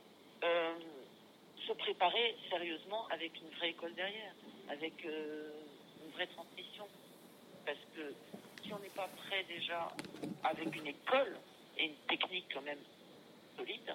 [0.43, 0.73] euh,
[1.67, 4.33] se préparer sérieusement avec une vraie école derrière,
[4.69, 5.51] avec euh,
[6.03, 6.87] une vraie transmission.
[7.65, 8.13] Parce que
[8.63, 9.89] si on n'est pas prêt déjà
[10.43, 11.37] avec une école
[11.77, 12.81] et une technique quand même
[13.57, 13.93] solide.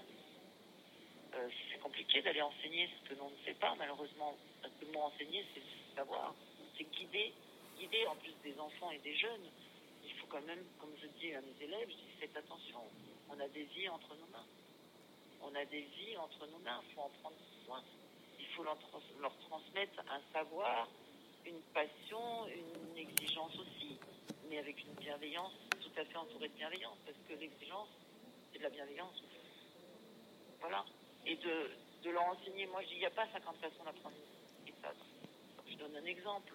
[1.34, 4.36] Euh, c'est compliqué d'aller enseigner ce que l'on ne sait pas, malheureusement.
[4.80, 5.62] Le mot enseigner, c'est
[5.94, 6.34] savoir,
[6.76, 7.32] c'est guider,
[7.78, 9.48] guider en plus des enfants et des jeunes.
[10.04, 12.80] Il faut quand même, comme je dis à mes élèves, je dis faites attention,
[13.28, 14.46] on a des vies entre nos mains.
[15.42, 17.82] On a des vies entre nos mains, il faut en prendre soin.
[18.38, 20.88] Il faut leur transmettre un savoir,
[21.44, 23.98] une passion, une exigence aussi,
[24.48, 27.88] mais avec une bienveillance tout à fait entourée de bienveillance, parce que l'exigence,
[28.52, 29.22] c'est de la bienveillance
[30.60, 30.84] voilà.
[31.28, 31.70] Et de,
[32.04, 32.66] de leur enseigner.
[32.66, 34.96] Moi, je dis, il n'y a pas 50 façons d'apprendre une glissade.
[35.68, 36.54] Je donne un exemple.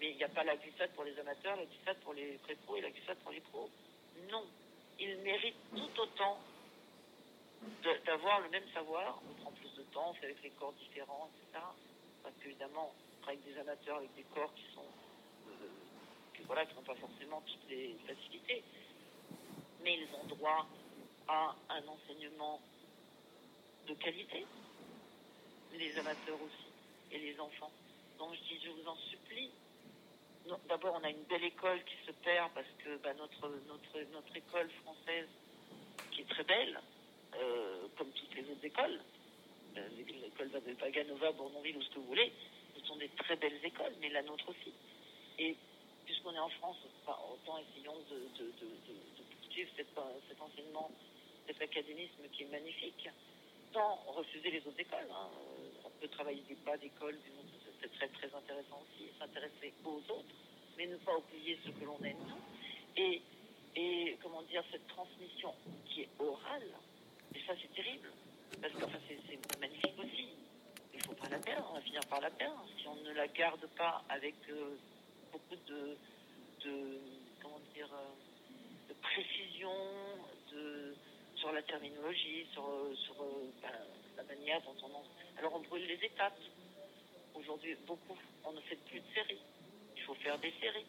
[0.00, 2.76] Mais il n'y a pas la glissade pour les amateurs, la glissade pour les pré-pros
[2.76, 3.68] et la glissade pour les pros.
[4.30, 4.44] Non.
[5.00, 6.38] Ils méritent tout autant
[8.04, 9.20] d'avoir le même savoir.
[9.28, 11.64] On prend plus de temps, on fait avec les corps différents, etc.
[12.22, 14.86] Parce qu'évidemment, on travaille avec des amateurs, avec des corps qui sont.
[15.48, 15.66] Euh,
[16.46, 18.62] voilà, qui n'ont pas forcément toutes les facilités.
[19.82, 20.66] Mais ils ont droit
[21.26, 22.60] à un enseignement
[23.88, 24.44] de qualité,
[25.78, 26.68] les amateurs aussi,
[27.10, 27.72] et les enfants.
[28.18, 29.50] Donc je dis, je vous en supplie.
[30.68, 34.36] D'abord, on a une belle école qui se perd parce que bah, notre, notre, notre
[34.36, 35.28] école française,
[36.10, 36.80] qui est très belle,
[37.36, 39.00] euh, comme toutes les autres écoles,
[39.76, 42.32] euh, l'école de Paganova, Bournonville ou ce que vous voulez,
[42.74, 44.72] ce sont des très belles écoles, mais la nôtre aussi.
[45.38, 45.54] Et
[46.06, 46.76] puisqu'on est en France,
[47.06, 48.18] autant essayons de,
[49.42, 50.90] poursuivre cet enseignement,
[51.46, 53.08] cet académisme qui est magnifique
[53.72, 55.08] sans refuser les autres écoles.
[55.10, 55.28] Hein.
[55.84, 57.16] On peut travailler des bas d'école,
[57.80, 60.34] c'est très très intéressant aussi, s'intéresser aux autres,
[60.76, 62.42] mais ne pas oublier ce que l'on aime nous.
[62.96, 63.22] Et,
[63.76, 65.54] et comment dire, cette transmission
[65.86, 66.68] qui est orale,
[67.34, 68.10] et ça c'est terrible,
[68.60, 70.28] parce que c'est magnifique aussi.
[70.92, 73.12] Il ne faut pas la perdre, on va finir par la perdre si on ne
[73.12, 74.76] la garde pas avec euh,
[75.30, 75.96] beaucoup de,
[76.64, 77.00] de,
[77.40, 79.72] comment dire, euh, de précision,
[80.52, 80.94] de
[81.38, 82.64] sur la terminologie, sur,
[82.96, 83.14] sur
[83.62, 83.70] ben,
[84.16, 86.38] la manière dont on Alors on brûle les étapes.
[87.34, 89.40] Aujourd'hui, beaucoup, on ne fait plus de séries.
[89.96, 90.86] Il faut faire des séries.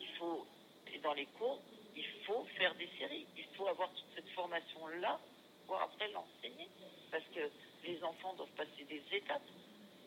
[0.00, 0.46] Il faut,
[0.92, 1.60] et dans les cours,
[1.96, 3.26] il faut faire des séries.
[3.36, 5.18] Il faut avoir toute cette formation-là
[5.66, 6.68] pour après l'enseigner.
[7.10, 7.50] Parce que
[7.84, 9.42] les enfants doivent passer des étapes.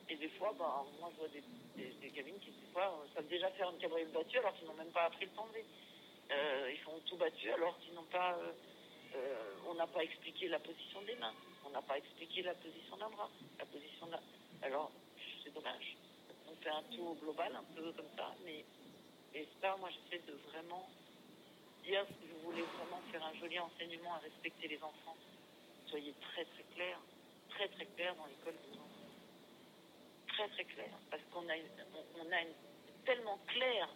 [0.10, 1.44] Et des fois, ben, moi, je vois des,
[2.02, 4.92] des, cabines qui, des fois, savent déjà faire une cabriolet battue alors qu'ils n'ont même
[4.92, 5.66] pas appris le tomber.
[6.32, 8.38] Euh, ils font tout battu alors qu'ils n'ont pas.
[8.38, 8.52] Euh,
[9.16, 11.34] euh, on n'a pas expliqué la position des mains.
[11.66, 13.30] On n'a pas expliqué la position d'un bras.
[13.59, 14.20] La position d'un.
[14.62, 14.91] Alors,
[15.43, 15.97] c'est dommage.
[16.49, 18.66] On fait un tour global, un peu comme ça, mais.
[19.34, 20.89] Et ça, moi, j'essaie de vraiment
[21.84, 25.16] dire que vous voulez vraiment faire un joli enseignement à respecter les enfants.
[25.88, 26.99] Soyez très, très clair,
[27.49, 28.55] très, très clair dans l'école
[30.32, 31.55] très très clair, parce qu'on a,
[32.20, 32.41] on, a
[33.05, 33.89] tellement clair,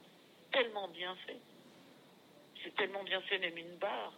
[0.52, 1.40] tellement bien fait.
[2.64, 4.14] C'est tellement bien fait, même une barre.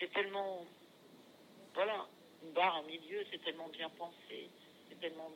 [0.00, 0.64] C'est tellement,
[1.74, 2.08] voilà,
[2.42, 4.48] une barre, un milieu, c'est tellement bien pensé.
[4.88, 5.30] C'est tellement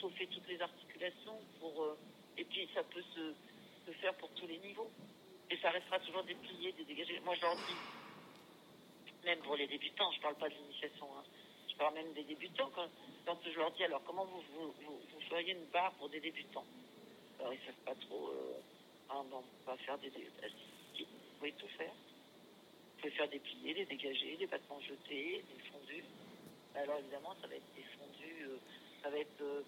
[0.00, 1.98] chauffer toutes les articulations pour, euh,
[2.38, 4.90] et puis ça peut se, faire pour tous les niveaux.
[5.50, 7.20] Et ça restera toujours des pliés, des.
[7.20, 11.24] Moi, je leur dis, même pour les débutants, je parle pas de l'initiation, hein,
[11.68, 12.88] je parle même des débutants, quand,
[13.26, 14.42] quand je leur dis, alors comment vous,
[14.82, 16.64] vous, feriez une barre pour des débutants?
[17.38, 18.60] Alors ils ne savent pas trop, euh,
[19.10, 20.54] ah, on va faire des, dégagés.
[20.98, 21.92] vous pouvez tout faire.
[23.10, 26.04] Faire des pliés, des dégagés, des battements jetés, des fondus.
[26.74, 28.58] Alors évidemment, ça va être des fondus, euh,
[29.02, 29.62] ça va être euh,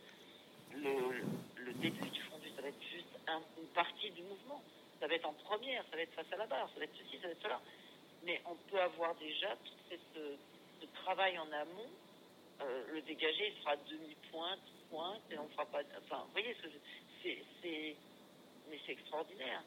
[0.74, 4.62] le, début du fondu, ça va être juste une partie du mouvement.
[5.00, 6.96] Ça va être en première, ça va être face à la barre, ça va être
[6.96, 7.60] ceci, ça va être cela.
[8.24, 9.96] Mais on peut avoir déjà tout
[10.80, 11.88] ce travail en amont
[12.60, 14.58] euh, le dégagé, il sera demi-pointe,
[14.90, 15.80] pointe, et on fera pas.
[16.04, 16.56] Enfin, vous voyez,
[17.22, 17.96] c'est,
[18.68, 19.62] mais c'est extraordinaire.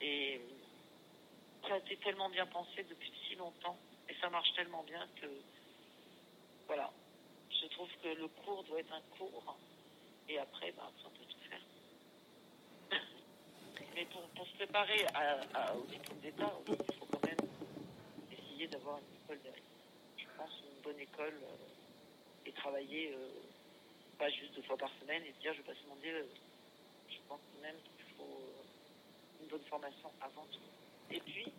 [0.00, 0.40] Et
[1.66, 5.26] ça a été tellement bien pensé depuis si longtemps, et ça marche tellement bien que,
[6.66, 6.92] voilà,
[7.50, 9.56] je trouve que le cours doit être un cours,
[10.28, 13.00] et après, bah, on peut tout faire.
[13.94, 17.48] mais pour, pour se préparer à, au diplôme d'État, il faut quand même
[18.30, 19.62] essayer d'avoir une école derrière.
[20.16, 21.34] Je pense une bonne école.
[21.42, 21.72] Euh,
[22.46, 23.28] et travailler euh,
[24.18, 26.28] pas juste deux fois par semaine et dire je passe mon Dieu.
[27.08, 30.58] Je pense même qu'il faut euh, une bonne formation avant tout.
[31.12, 31.52] Et puis,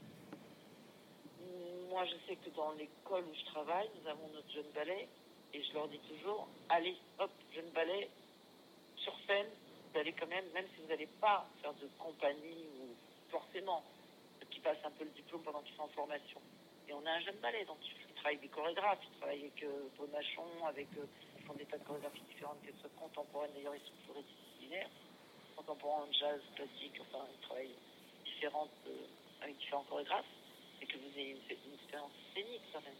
[1.89, 5.08] moi je sais que dans l'école où je travaille, nous avons notre jeune ballet
[5.54, 8.10] et je leur dis toujours, allez, hop, jeune ballet,
[8.97, 9.45] sur scène,
[9.91, 12.95] vous allez quand même, même si vous n'allez pas faire de compagnie ou
[13.30, 13.84] forcément,
[14.49, 16.41] qui passe un peu le diplôme pendant qu'ils sont en formation.
[16.88, 19.88] Et on a un jeune ballet, donc il travaille des chorégraphes, ils travaillent avec euh,
[19.97, 21.06] Paul Machon, avec, euh,
[21.38, 24.89] ils font des tas de chorégraphies différentes, qu'elles soient contemporaines, d'ailleurs ils sont pluridisciplinaires,
[25.56, 27.76] contemporains, jazz, classique, enfin ils travaillent
[28.26, 29.06] différentes, euh,
[29.44, 30.26] avec différents chorégraphes,
[30.82, 32.96] et que vous ayez une, expérience scénique quand même,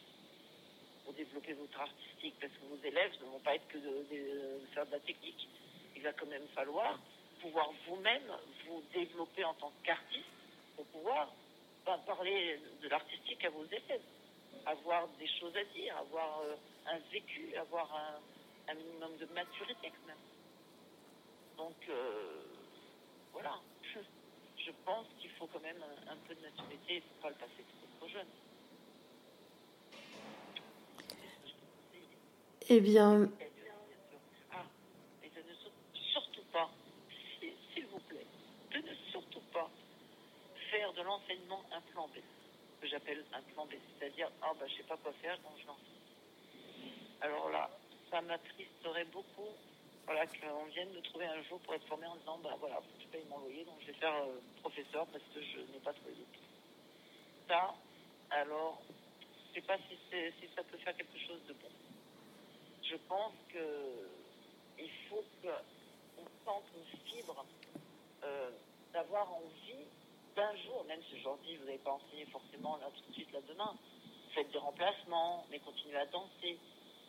[1.04, 4.86] pour développer votre artistique, parce que vos élèves ne vont pas être que de, faire
[4.86, 5.48] de la technique.
[5.96, 7.00] Il va quand même falloir
[7.42, 8.32] pouvoir vous-même
[8.68, 10.26] vous développer en tant qu'artiste
[10.76, 11.34] pour pouvoir
[11.86, 14.02] ben, parler de l'artistique à vos élèves
[14.66, 16.56] avoir des choses à dire, avoir euh,
[16.88, 20.16] un vécu, avoir un, minimum de maturité quand même.
[21.58, 22.42] Donc euh,
[23.32, 23.60] voilà,
[24.66, 27.36] je, pense qu'il faut quand même un, peu de maturité, il ne faut pas le
[27.36, 27.66] passer
[28.00, 28.28] trop, jeune.
[32.70, 33.30] Eh bien.
[34.52, 34.66] Ah,
[35.24, 36.70] et de ne surtout pas,
[37.74, 38.26] s'il vous plaît,
[38.72, 39.70] de ne surtout pas
[40.72, 42.20] faire de l'enseignement un plan B
[42.82, 45.68] que j'appelle un plan B, c'est-à-dire, ah bah je sais pas quoi faire, donc je
[45.68, 45.78] lance.
[47.22, 47.70] Alors là,
[48.12, 49.48] ça m'attristerait beaucoup
[50.06, 53.08] voilà, qu'on vienne me trouver un jour pour être formé en disant, bah voilà, je
[53.08, 56.14] paye mon loyer, donc je vais faire euh, professeur parce que je n'ai pas trouvé
[57.48, 57.74] Ça,
[58.30, 58.82] alors,
[59.50, 61.70] je sais pas si, si ça peut faire quelque chose de bon.
[62.84, 64.10] Je pense que
[64.80, 67.46] il faut qu'on sente une fibre
[68.24, 68.50] euh,
[68.92, 69.86] d'avoir envie
[70.36, 73.40] d'un jour, même si aujourd'hui vous n'avez pas enseigné forcément là tout de suite, là
[73.48, 73.76] demain,
[74.34, 76.58] faites des remplacements, mais continuez à danser.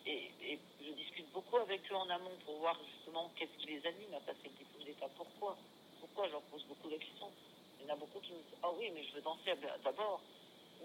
[0.07, 4.13] Et, je discute beaucoup avec eux en amont pour voir justement qu'est-ce qui les anime
[4.13, 5.09] à passer le diplôme d'État.
[5.17, 5.57] Pourquoi?
[5.99, 7.31] Pourquoi Je leur pose beaucoup de questions.
[7.79, 9.53] Il y en a beaucoup qui me disent Ah oui, mais je veux danser
[9.83, 10.21] d'abord.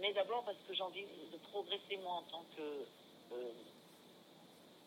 [0.01, 2.87] Mais d'abord parce que j'ai envie de progresser moi en tant que
[3.33, 3.53] euh,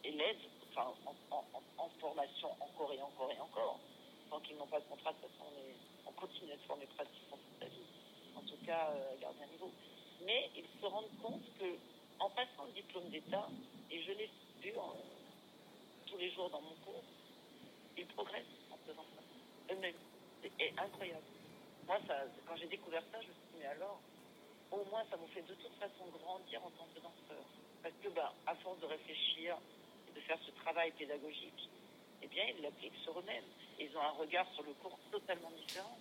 [0.03, 0.37] élève,
[0.71, 0.93] enfin
[1.29, 3.79] en, formation encore et encore et encore.
[4.29, 5.45] Tant qu'ils n'ont pas de contrat, de toute façon,
[6.07, 7.37] on, continue à se former pratiquement
[8.35, 9.71] en tout cas euh, garder un niveau.
[10.25, 11.77] Mais ils se rendent compte que
[12.19, 13.47] en passant le diplôme d'État,
[13.91, 14.29] et je l'ai
[14.61, 14.73] vu
[16.07, 17.03] tous les jours dans mon cours,
[17.97, 19.73] ils progressent en faisant ça.
[19.73, 19.95] Eux-mêmes.
[20.41, 21.23] C'est incroyable.
[21.87, 21.99] Moi,
[22.47, 23.99] quand j'ai découvert ça, je me suis dit, mais alors,
[24.71, 27.45] au moins ça nous fait de toute façon grandir en tant que danseur.
[27.81, 29.57] Parce que, bah, à force de réfléchir
[30.09, 31.69] et de faire ce travail pédagogique,
[32.21, 33.43] eh bien, ils l'appliquent sur eux-mêmes.
[33.79, 35.97] Ils ont un regard sur le cours totalement différent.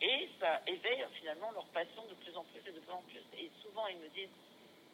[0.00, 3.22] Et ça éveille finalement leur passion de plus en plus et de plus en plus.
[3.38, 4.34] Et souvent, ils me disent,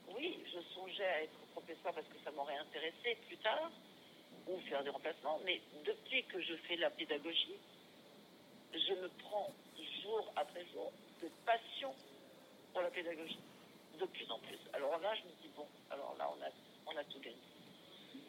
[0.08, 3.70] oui, je songeais à être professeur parce que ça m'aurait intéressé plus tard,
[4.46, 7.56] ou faire des remplacements, mais depuis que je fais la pédagogie,
[8.72, 9.50] je me prends
[10.04, 10.92] jour après jour
[11.22, 11.94] de passion
[12.72, 13.38] pour la pédagogie,
[13.98, 14.58] de plus en plus.
[14.72, 16.50] Alors là, je me dis, bon, alors là, on a,
[16.92, 17.36] on a tout gagné.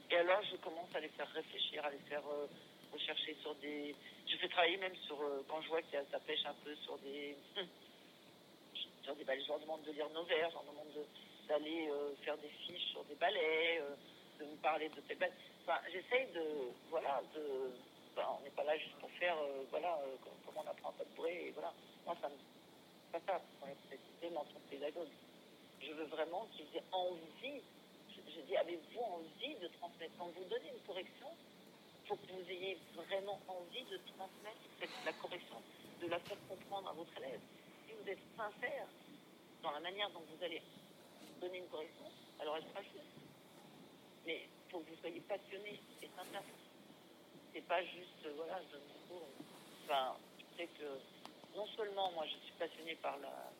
[0.09, 2.47] Et alors, je commence à les faire réfléchir, à les faire euh,
[2.93, 3.95] rechercher sur des...
[4.27, 6.97] Je fais travailler même sur, euh, quand je vois que ça pêche un peu sur
[6.99, 7.35] des...
[9.03, 10.93] sur des ballets, je leur demande de lire nos vers, je leur demande
[11.47, 13.81] d'aller euh, faire des fiches sur des ballets,
[14.39, 15.33] de me parler de tes ballets.
[15.63, 17.71] Enfin, j'essaye de, voilà, de...
[18.17, 19.35] on n'est pas là juste pour faire,
[19.71, 19.99] voilà,
[20.45, 21.73] comment on apprend à bruit, et voilà.
[22.05, 22.35] Moi, ça me
[23.11, 23.41] pas ça,
[23.89, 25.07] c'est mention pédagogue.
[25.81, 27.61] Je veux vraiment qu'ils aient envie,
[28.09, 31.27] je, dis, avez-vous envie de transmettre Quand vous donnez une correction,
[32.03, 35.61] il faut que vous ayez vraiment envie de transmettre la correction,
[36.01, 37.39] de la faire comprendre à votre élève.
[37.87, 38.87] Si vous êtes sincère
[39.63, 40.61] dans la manière dont vous allez
[41.45, 42.05] donner une correction,
[42.39, 43.13] alors elle sera juste.
[44.25, 46.43] Mais il faut que vous soyez passionné et sincère.
[47.53, 49.27] C'est pas juste, voilà, je donne cours.
[49.83, 50.99] Enfin, je sais que
[51.55, 53.51] non seulement moi je suis passionnée par, la,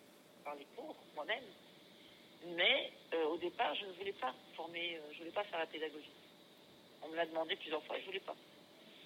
[0.43, 1.43] par les cours moi-même,
[2.57, 5.59] mais euh, au départ je ne voulais pas former, euh, je ne voulais pas faire
[5.59, 6.11] la pédagogie.
[7.03, 8.35] On me l'a demandé plusieurs fois, je ne voulais pas.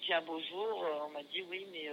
[0.00, 1.90] Puis un beau jour, euh, on m'a dit oui, mais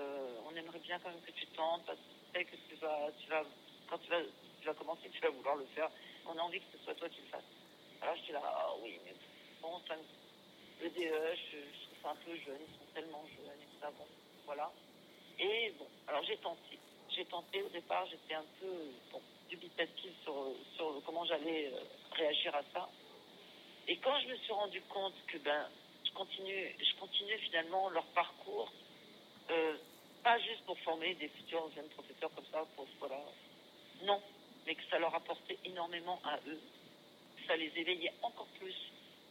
[0.48, 3.44] on aimerait bien quand même que tu tentes parce que que tu vas, tu vas,
[3.90, 4.22] quand tu vas,
[4.62, 5.90] tu vas commencer, tu vas vouloir le faire.
[6.28, 7.44] On a envie que ce soit toi qui le fasses.
[8.02, 9.14] Alors je suis là, ah oui, mais
[9.62, 9.96] bon, ça,
[10.82, 14.06] le DE, je, trouve ça un peu jeune, ils sont tellement jeunes et ça, bon,
[14.46, 14.72] voilà.
[15.40, 16.80] Et bon, alors j'ai tenté
[17.18, 21.80] j'ai tenté au départ, j'étais un peu bon, dubitative sur, sur comment j'allais euh,
[22.12, 22.88] réagir à ça.
[23.88, 25.68] Et quand je me suis rendu compte que ben,
[26.06, 28.72] je continue, je continue finalement leur parcours,
[29.50, 29.78] euh,
[30.24, 33.20] pas juste pour former des futurs jeunes professeurs comme ça, pour voilà,
[34.04, 34.22] non,
[34.68, 36.60] mais que ça leur apportait énormément à eux,
[37.48, 38.76] ça les éveillait encore plus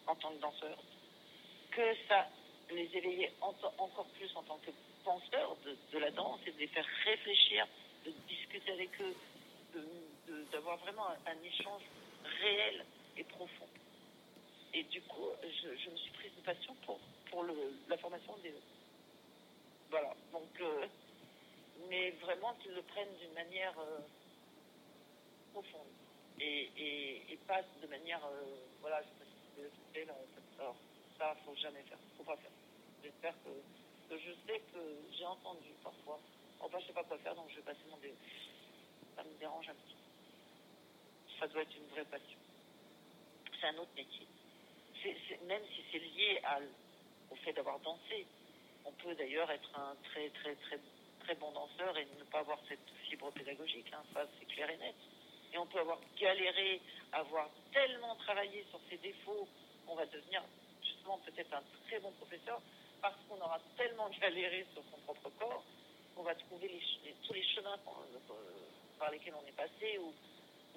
[0.07, 0.83] en tant que danseurs,
[1.71, 2.27] que ça
[2.71, 4.71] les éveillait encore plus en tant que
[5.05, 5.57] penseurs
[5.93, 7.69] de, la danse et de les faire réfléchir,
[8.07, 9.15] de discuter avec eux,
[10.51, 11.83] d'avoir vraiment un, échange
[12.41, 12.85] réel
[13.19, 13.69] et profond.
[14.73, 16.99] Et du coup, je, me suis prise de passion pour,
[17.31, 17.45] pour
[17.89, 18.55] la formation des...
[19.91, 20.49] Voilà, donc...
[20.61, 20.87] Euh,
[21.91, 23.99] mais vraiment qu'ils le prennent d'une manière euh,
[25.57, 25.89] profonde
[26.39, 28.21] et, et, pas de manière...
[28.27, 29.25] Euh, voilà, je sais pas
[29.95, 30.13] si là,
[30.59, 30.77] alors
[31.19, 32.51] ça, faut jamais faire, faut pas faire.
[33.03, 34.81] J'espère que je sais que
[35.17, 36.21] j'ai entendu parfois,
[36.61, 38.13] enfin je sais pas quoi faire, donc je vais passer mon DE.
[39.17, 41.39] Ça me dérange un petit peu.
[41.41, 42.39] Ça doit être une vraie passion.
[43.59, 44.27] C'est un autre métier.
[45.47, 46.43] même si c'est lié
[47.31, 48.27] au fait d'avoir dansé,
[48.85, 50.81] on peut d'ailleurs être un très très très
[51.21, 54.77] très bon danseur et ne pas avoir cette fibre pédagogique, hein, ça c'est clair et
[54.77, 54.95] net.
[55.53, 56.81] Et on peut avoir galéré,
[57.13, 59.49] avoir tellement travaillé sur ses défauts,
[59.89, 60.43] on va devenir
[60.83, 62.61] justement peut-être un très bon professeur,
[63.01, 65.63] parce qu'on aura tellement galéré sur son propre corps
[66.15, 66.81] qu'on va trouver
[67.27, 68.33] tous les chemins euh,
[68.99, 70.13] par lesquels on est passé ou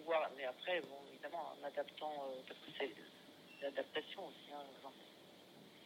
[0.06, 0.30] voir.
[0.36, 4.54] Mais après, bon, évidemment, en adaptant, euh, parce que c'est l'adaptation aussi.
[4.54, 4.92] Hein,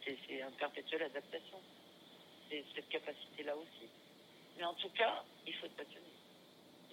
[0.04, 1.58] c'est un perpétuel adaptation.
[2.50, 3.88] C'est cette capacité-là aussi.
[4.56, 6.13] Mais en tout cas, il faut être passionné.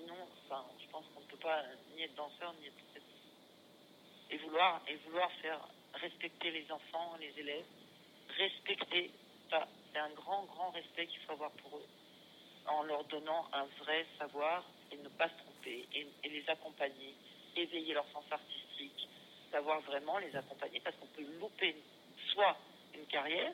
[0.01, 1.61] Sinon, enfin, je pense qu'on ne peut pas
[1.95, 2.75] ni être danseur, ni être
[4.31, 5.59] et vouloir et vouloir faire
[5.93, 7.65] respecter les enfants, les élèves,
[8.37, 9.11] respecter
[9.91, 11.85] c'est un grand, grand respect qu'il faut avoir pour eux,
[12.65, 17.13] en leur donnant un vrai savoir et ne pas se tromper, et, les accompagner,
[17.57, 19.09] éveiller leur sens artistique,
[19.51, 21.75] savoir vraiment les accompagner, parce qu'on peut louper
[22.31, 22.57] soit
[22.95, 23.53] une carrière,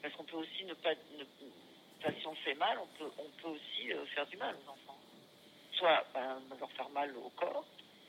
[0.00, 3.92] parce qu'on peut aussi ne pas, si on fait mal, on peut, on peut aussi
[3.92, 5.00] euh, faire du mal aux enfants.
[5.78, 7.66] Soit ben, leur faire mal au corps,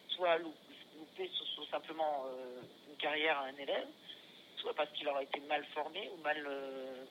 [0.10, 1.30] soit louper
[1.70, 3.88] simplement euh, une carrière à un élève,
[4.58, 6.44] soit parce qu'il aura été mal formé ou mal.
[6.46, 7.06] Euh,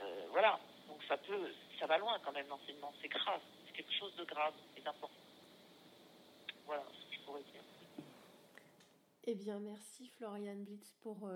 [0.00, 0.58] euh, voilà.
[0.88, 2.92] Donc ça peut, ça va loin quand même l'enseignement.
[3.00, 3.40] C'est grave.
[3.66, 5.14] C'est quelque chose de grave et d'important.
[6.66, 7.62] Voilà ce que je pourrais dire.
[9.24, 11.28] Eh bien, merci Floriane Blitz pour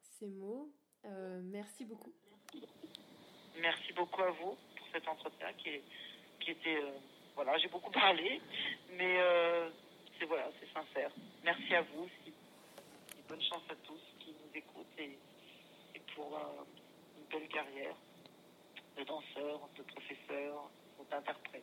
[0.00, 0.70] ces mots.
[1.44, 2.12] merci beaucoup.
[3.60, 5.80] Merci beaucoup à vous pour cet entretien qui,
[6.40, 6.82] qui était.
[7.38, 8.40] Voilà, j'ai beaucoup parlé,
[8.96, 9.20] mais
[10.18, 11.08] c'est voilà, c'est sincère.
[11.44, 12.34] Merci à vous aussi.
[13.28, 15.16] bonne chance à tous nous écoutent et,
[16.16, 16.64] pour euh,
[17.16, 17.94] une belle carrière
[18.96, 20.68] de danseur, de professeur
[21.08, 21.62] d'interprète.